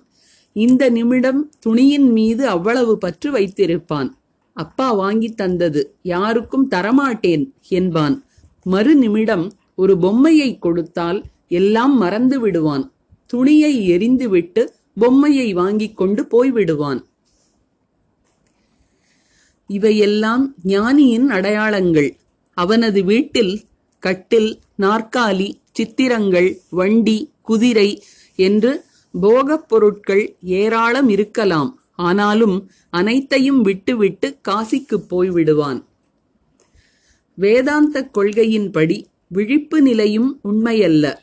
இந்த 0.54 0.90
நிமிடம் 0.90 1.52
துணியின் 1.60 2.10
மீது 2.12 2.48
அவ்வளவு 2.48 2.98
பற்று 2.98 3.30
வைத்திருப்பான். 3.32 4.10
அப்பா 4.54 4.88
வாங்கி 4.92 5.30
தந்தது 5.30 5.82
யாருக்கும் 6.02 6.70
தரமாட்டேன் 6.70 7.46
என்பான். 7.70 8.16
மறு 8.64 8.96
நிமிடம் 8.96 9.46
ஒரு 9.76 9.98
பொம்மையை 9.98 10.50
கொடுத்தால் 10.58 11.20
எல்லாம் 11.48 11.96
மறந்து 11.98 12.40
விடுவான். 12.40 12.86
துணியை 13.26 13.74
எரிந்துவிட்டு 13.90 14.64
பொம்மையை 14.96 15.54
வாங்கிக் 15.54 15.98
கொண்டு 15.98 16.22
போய்விடுவான். 16.34 17.02
இவையெல்லாம் 19.68 20.44
ஞானியின் 20.64 21.30
அடையாளங்கள். 21.30 22.10
அவனது 22.58 23.04
வீட்டில் 23.04 23.54
கட்டில் 24.04 24.50
நாற்காலி 24.80 25.54
சித்திரங்கள் 25.72 26.60
வண்டி 26.70 27.32
குதிரை 27.42 28.04
என்று 28.36 28.84
போகப் 29.22 29.70
பொருட்கள் 29.70 30.36
ஏராளம் 30.44 31.10
இருக்கலாம். 31.10 31.82
ஆனாலும் 31.96 32.72
அனைத்தையும் 32.90 33.62
விட்டுவிட்டு 33.62 34.38
காசிக்குப் 34.48 35.08
போய்விடுவான். 35.10 35.86
வேதாந்த 37.34 38.10
கொள்கையின்படி 38.18 39.06
விழிப்பு 39.28 39.82
நிலையும் 39.82 40.40
உண்மையல்ல. 40.44 41.18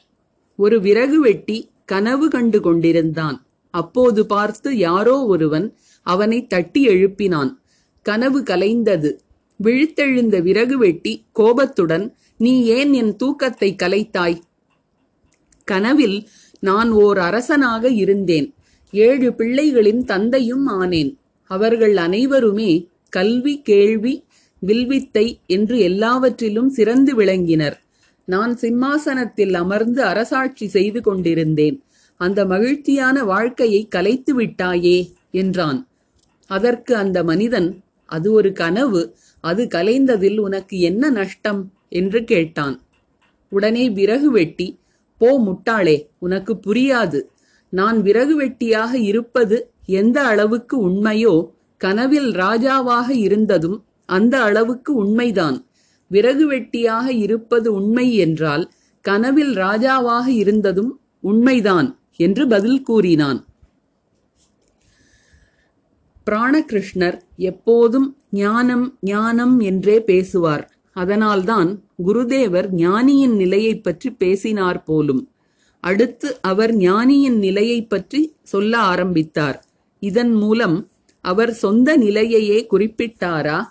ஒரு 0.56 0.80
விறகு 0.80 1.20
வெட்டி 1.20 1.70
கனவு 1.84 2.28
கண்டு 2.28 2.60
கொண்டிருந்தான். 2.60 3.46
அப்போது 3.70 4.26
பார்த்து 4.26 4.76
யாரோ 4.76 5.26
ஒருவன் 5.26 5.76
அவனை 6.02 6.46
தட்டி 6.46 6.86
எழுப்பினான். 6.86 7.52
கனவு 8.02 8.40
கலைந்தது. 8.40 9.18
விழித்தெழுந்த 9.62 10.42
விறகு 10.42 10.78
வெட்டி 10.78 11.24
கோபத்துடன் 11.32 12.16
நீ 12.40 12.64
ஏன் 12.64 12.92
என் 12.92 13.16
தூக்கத்தை 13.16 13.76
கலைத்தாய்? 13.83 14.38
கனவில் 15.64 16.29
நான் 16.61 16.90
ஓர் 16.90 17.18
அரசனாக 17.18 17.88
இருந்தேன். 17.88 18.55
ஏழு 18.90 19.29
பிள்ளைகளின் 19.31 20.05
தந்தையும் 20.05 20.66
ஆனேன். 20.83 21.11
அவர்கள் 21.50 21.96
அனைவருமே 21.96 22.88
கல்வி 23.09 23.55
கேள்வி 23.62 24.14
வில்வித்தை 24.62 25.26
என்று 25.46 25.79
எல்லாவற்றிலும் 25.79 26.68
சிறந்து 26.68 27.14
விளங்கினர். 27.14 27.76
நான் 28.24 28.57
சிம்மாசனத்தில் 28.57 29.55
அமர்ந்து 29.55 30.03
அரசாட்சி 30.03 30.68
செய்து 30.68 31.00
கொண்டிருந்தேன். 31.00 31.76
அந்த 32.20 32.40
மகிழ்ச்சியான 32.44 33.24
வாழ்க்கையை 33.24 33.88
கலைத்து 33.88 34.33
விட்டாயே 34.40 34.98
என்றான். 35.31 35.81
அதற்கு 36.50 36.96
அந்த 36.96 37.24
மனிதன் 37.24 37.68
அது 38.07 38.33
ஒரு 38.33 38.53
கனவு 38.53 39.03
அது 39.44 39.62
கலைந்ததில் 39.64 40.38
உனக்கு 40.38 40.81
என்ன 40.81 41.11
நஷ்டம்? 41.11 41.61
என்று 41.92 42.24
கேட்டான். 42.24 42.81
உடனே 43.48 43.90
விறகு 43.90 44.31
வெட்டி 44.31 44.79
போ 45.16 45.40
முட்டாளே 45.46 46.09
உனக்கு 46.18 46.61
புரியாது. 46.66 47.20
நான் 47.70 48.03
விறகு 48.03 48.42
வெட்டியாக 48.42 48.94
இருப்பது 48.94 49.72
எந்த 49.87 50.22
அளவுக்கு 50.22 50.90
உண்மையோ 50.90 51.50
கனவில் 51.76 52.31
ராஜாவாக 52.33 53.11
இருந்ததும் 53.11 53.85
அந்த 54.05 54.42
அளவுக்கு 54.42 54.94
உண்மைதான். 54.94 55.64
விறகு 56.09 56.50
வெட்டியாக 56.53 57.09
இருப்பது 57.09 57.72
உண்மை 57.72 58.14
என்றால் 58.16 58.70
கனவில் 59.00 59.55
ராஜாவாக 59.57 60.26
இருந்ததும் 60.26 61.00
உண்மைதான் 61.20 61.98
என்று 62.16 62.46
பதில் 62.48 62.83
கூறினான். 62.83 63.44
பிராணகிருஷ்ணர் 66.26 67.18
எப்போதும் 67.37 68.16
ஞானம் 68.31 68.98
ஞானம் 69.00 69.61
என்றே 69.61 70.00
பேசுவார். 70.00 70.69
அதனால்தான் 71.00 71.82
குருதேவர் 72.06 72.70
ஞானியின் 72.72 73.36
நிலையைப் 73.36 73.84
பற்றி 73.84 74.10
பேசினார் 74.10 74.82
போலும். 74.82 75.30
அடுத்து 75.80 76.40
அவர் 76.40 76.74
ஞானியின் 76.76 77.38
நிலையைப் 77.38 77.90
பற்றி 77.90 78.34
சொல்ல 78.42 78.78
ஆரம்பித்தார். 78.78 79.64
இதன் 80.00 80.32
மூலம் 80.32 80.88
அவர் 81.20 81.52
சொந்த 81.52 81.98
நிலையையே 81.98 82.66
குறிப்பிட்டாரா? 82.70 83.64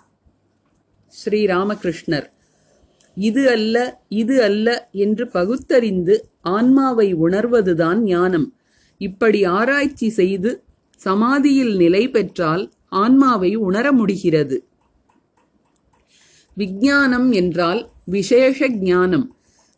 ஸ்ரீராமகிருஷ்ணர். 1.08 2.26
இது 3.14 3.50
அல்ல 3.50 4.02
இது 4.08 4.42
அல்ல 4.42 4.88
என்று 4.92 5.28
பகுத்தறிந்து 5.28 6.28
ஆன்மாவை 6.40 7.14
உணர்வதுதான் 7.14 7.98
ஞானம். 7.98 8.54
இப்படி 8.98 9.44
ஆராய்ச்சி 9.44 10.08
செய்து 10.08 10.62
சமாதியில் 10.96 11.76
நிலை 11.76 12.10
பெற்றால் 12.10 12.72
ஆன்மாவை 12.88 13.54
உணர 13.54 13.92
முடிகிறது. 13.92 14.64
விஞ்ஞானம் 16.56 17.32
என்றால் 17.32 17.90
விசேஷ 18.04 18.68
ஞானம் 18.68 19.26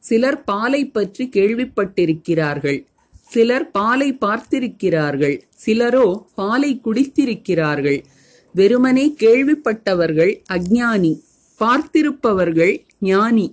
சிலர் 0.02 0.44
பாலை 0.44 0.86
பற்றி 0.86 1.24
கேள்விப்பட்டிருக்கிறார்கள். 1.32 2.84
சிலர் 3.22 3.70
பாலை 3.70 4.18
பார்த்திருக்கிறார்கள். 4.20 5.36
சிலரோ 5.66 6.22
பாலை 6.34 6.80
குடித்திருக்கிறார்கள். 6.84 8.04
வெறுமனே 8.54 9.14
கேள்விப்பட்டவர்கள் 9.18 10.32
அஜ்ஞானி 10.52 11.12
பார்த்திருப்பவர்கள் 11.60 12.74
ஞானி. 13.00 13.46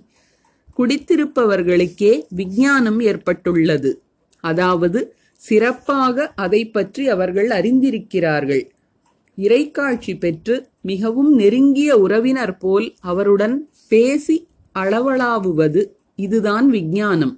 குடித்திருப்பவர்களுக்கே 0.78 2.12
விஞ்ஞானம் 2.28 3.00
ஏற்பட்டுள்ளது. 3.00 4.02
அதாவது 4.44 5.14
சிறப்பாக 5.36 6.32
அதை 6.36 6.64
பற்றி 6.66 7.08
அவர்கள் 7.08 7.50
அறிந்திருக்கிறார்கள். 7.50 8.70
இறைக்காட்சி 9.42 10.18
பெற்று 10.18 10.54
மிகவும் 10.80 11.32
நெருங்கிய 11.34 11.96
உறவினர் 11.96 12.56
போல் 12.56 12.94
அவருடன் 13.00 13.56
பேசி 13.88 14.36
அளவளாவுவது 14.74 15.82
இதுதான் 16.16 16.66
விஞ்ஞானம். 16.66 17.34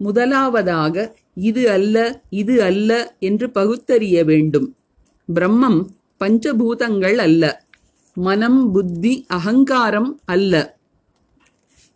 முதலாவதாக 0.00 1.16
இது 1.34 1.70
அல்ல 1.70 1.96
இது 2.30 2.62
அல்ல 2.62 2.90
என்று 3.18 3.50
பகுத்தறிய 3.50 4.24
வேண்டும். 4.24 4.68
பிரம்மம் 5.34 5.80
பஞ்சபூதங்கள் 6.20 7.16
அல்ல. 7.16 7.44
மனம் 8.16 8.60
புத்தி 8.72 9.24
அகங்காரம் 9.28 10.20
அல்ல. 10.24 10.54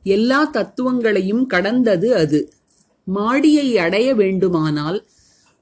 எல்லா 0.03 0.44
தத்துவங்களையும் 0.44 1.46
கடந்தது 1.46 2.09
அது. 2.14 2.40
மாடியை 3.05 3.79
அடைய 3.79 4.14
வேண்டுமானால் 4.14 4.98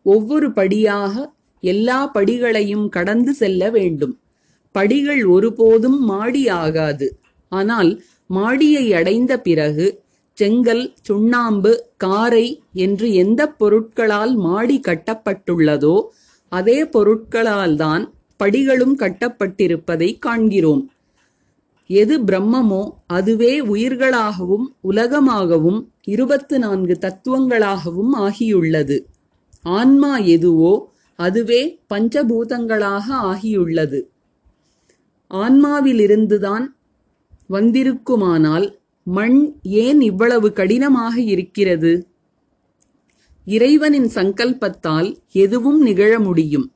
ஒவ்வொரு 0.02 0.52
படியாக 0.52 1.14
எல்லா 1.60 2.10
படிகளையும் 2.14 2.88
கடந்து 2.88 3.34
செல்ல 3.34 3.70
வேண்டும். 3.70 4.18
படிகள் 4.72 5.24
ஒருபோதும் 5.24 6.00
மாடி 6.00 6.48
ஆகாது. 6.48 7.18
ஆனால் 7.48 8.02
மாடியை 8.26 8.94
அடைந்த 8.94 9.40
பிறகு 9.40 10.02
செங்கல் 10.34 10.94
சுண்ணாம்பு 11.02 11.84
காரை 11.96 12.62
என்று 12.72 13.12
எந்த 13.12 13.48
பொருட்களால் 13.48 14.34
மாடி 14.34 14.80
கட்டப்பட்டுள்ளதோ 14.88 16.02
அதே 16.48 16.84
பொருட்களால்தான் 16.84 18.12
படிகளும் 18.44 18.94
கட்டப்பட்டிருப்பதை 18.98 20.18
காண்கிறோம். 20.18 20.90
எது 21.86 22.24
பிரம்மமோ 22.24 22.90
அதுவே 23.06 23.60
உயிர்களாகவும் 23.60 24.66
உலகமாகவும் 24.90 25.86
இருபத்து 26.04 26.58
நான்கு 26.58 26.98
தத்துவங்களாகவும் 27.00 28.12
ஆகியுள்ளது. 28.16 28.98
ஆன்மா 29.62 30.16
எதுவோ 30.16 30.96
அதுவே 31.18 31.60
பஞ்சபூதங்களாக 31.94 33.06
ஆகியுள்ளது. 33.22 34.00
ஆன்மாவிலிருந்துதான் 35.30 36.66
வந்திருக்குமானால் 37.50 38.66
மண் 39.04 39.38
ஏன் 39.62 40.00
இவ்வளவு 40.00 40.52
கடினமாக 40.52 41.20
இருக்கிறது? 41.20 41.92
இறைவனின் 43.46 44.08
சங்கல்பத்தால் 44.08 45.08
எதுவும் 45.32 45.80
நிகழ 45.82 46.20
முடியும். 46.20 46.66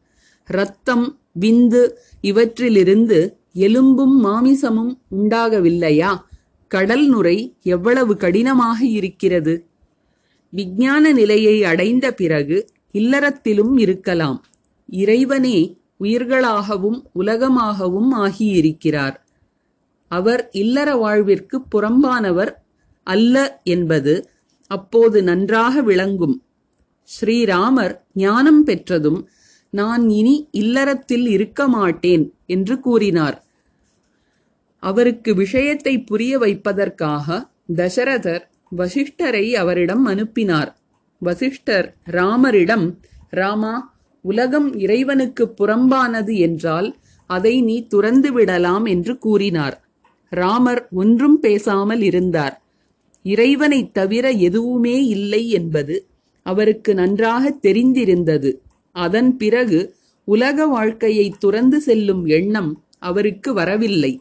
ரத்தம் 0.49 1.07
விந்து 1.41 1.83
இவற்றிலிருந்து 2.23 3.19
எலும்பும் 3.53 4.17
மாமிசமும் 4.25 4.93
உண்டாகவில்லையா? 5.19 6.13
கடல் 6.69 7.07
நுரை 7.09 7.39
எவ்வளவு 7.63 8.17
கடினமாக 8.17 8.79
இருக்கிறது? 8.87 9.55
விஞ்ஞான 10.51 11.13
நிலையை 11.13 11.65
அடைந்த 11.65 12.07
பிறகு 12.13 12.59
இல்லறத்திலும் 12.93 13.79
இருக்கலாம். 13.79 14.45
இறைவனே 14.87 15.79
உயிர்களாகவும் 16.01 17.03
உலகமாகவும் 17.19 18.11
ஆகியிருக்கிறார். 18.13 19.15
அவர் 20.09 20.49
இல்லற 20.53 20.97
வாழ்விற்கு 20.97 21.63
புறம்பானவர் 21.75 22.53
அல்ல 23.03 23.61
என்பது 23.65 24.29
அப்போது 24.67 25.23
நன்றாக 25.23 25.83
விளங்கும். 25.83 26.43
ஸ்ரீராமர் 27.21 27.97
ஞானம் 28.15 28.65
பெற்றதும் 28.65 29.29
நான் 29.71 30.09
இனி 30.09 30.49
இல்லறத்தில் 30.51 31.27
இருக்க 31.27 31.69
மாட்டேன் 31.69 32.35
என்று 32.47 32.81
கூறினார். 32.81 33.45
அவருக்கு 34.79 35.35
விஷயத்தை 35.35 36.01
புரிய 36.01 36.39
வைப்பதற்காக 36.39 37.49
தசரதர் 37.77 38.43
வசிஷ்டரை 38.77 39.53
அவரிடம் 39.53 40.05
அனுப்பினார். 40.05 40.82
வசிஷ்டர் 41.23 41.97
ராமரிடம் 42.11 42.95
ராமா 43.31 43.95
உலகம் 44.21 44.79
இறைவனுக்கு 44.79 45.55
புறம்பானது 45.59 46.37
என்றால் 46.37 46.97
அதை 47.27 47.63
நீ 47.63 47.87
துறந்து 47.87 48.33
விடலாம் 48.33 48.85
என்று 48.85 49.19
கூறினார். 49.19 49.89
ராமர் 50.31 50.89
ஒன்றும் 50.91 51.41
பேசாமல் 51.41 52.03
இருந்தார். 52.03 52.63
இறைவனைத் 53.23 53.95
தவிர 53.95 54.31
எதுவுமே 54.31 55.05
இல்லை 55.05 55.51
என்பது 55.51 56.07
அவருக்கு 56.43 56.95
நன்றாக 56.95 57.55
தெரிந்திருந்தது. 57.63 58.59
அதன் 58.93 59.37
பிறகு 59.37 59.95
உலக 60.25 60.67
வாழ்க்கையை 60.67 61.35
துறந்து 61.39 61.81
செல்லும் 61.81 62.25
எண்ணம் 62.25 62.83
அவருக்கு 62.99 63.53
வரவில்லை. 63.53 64.21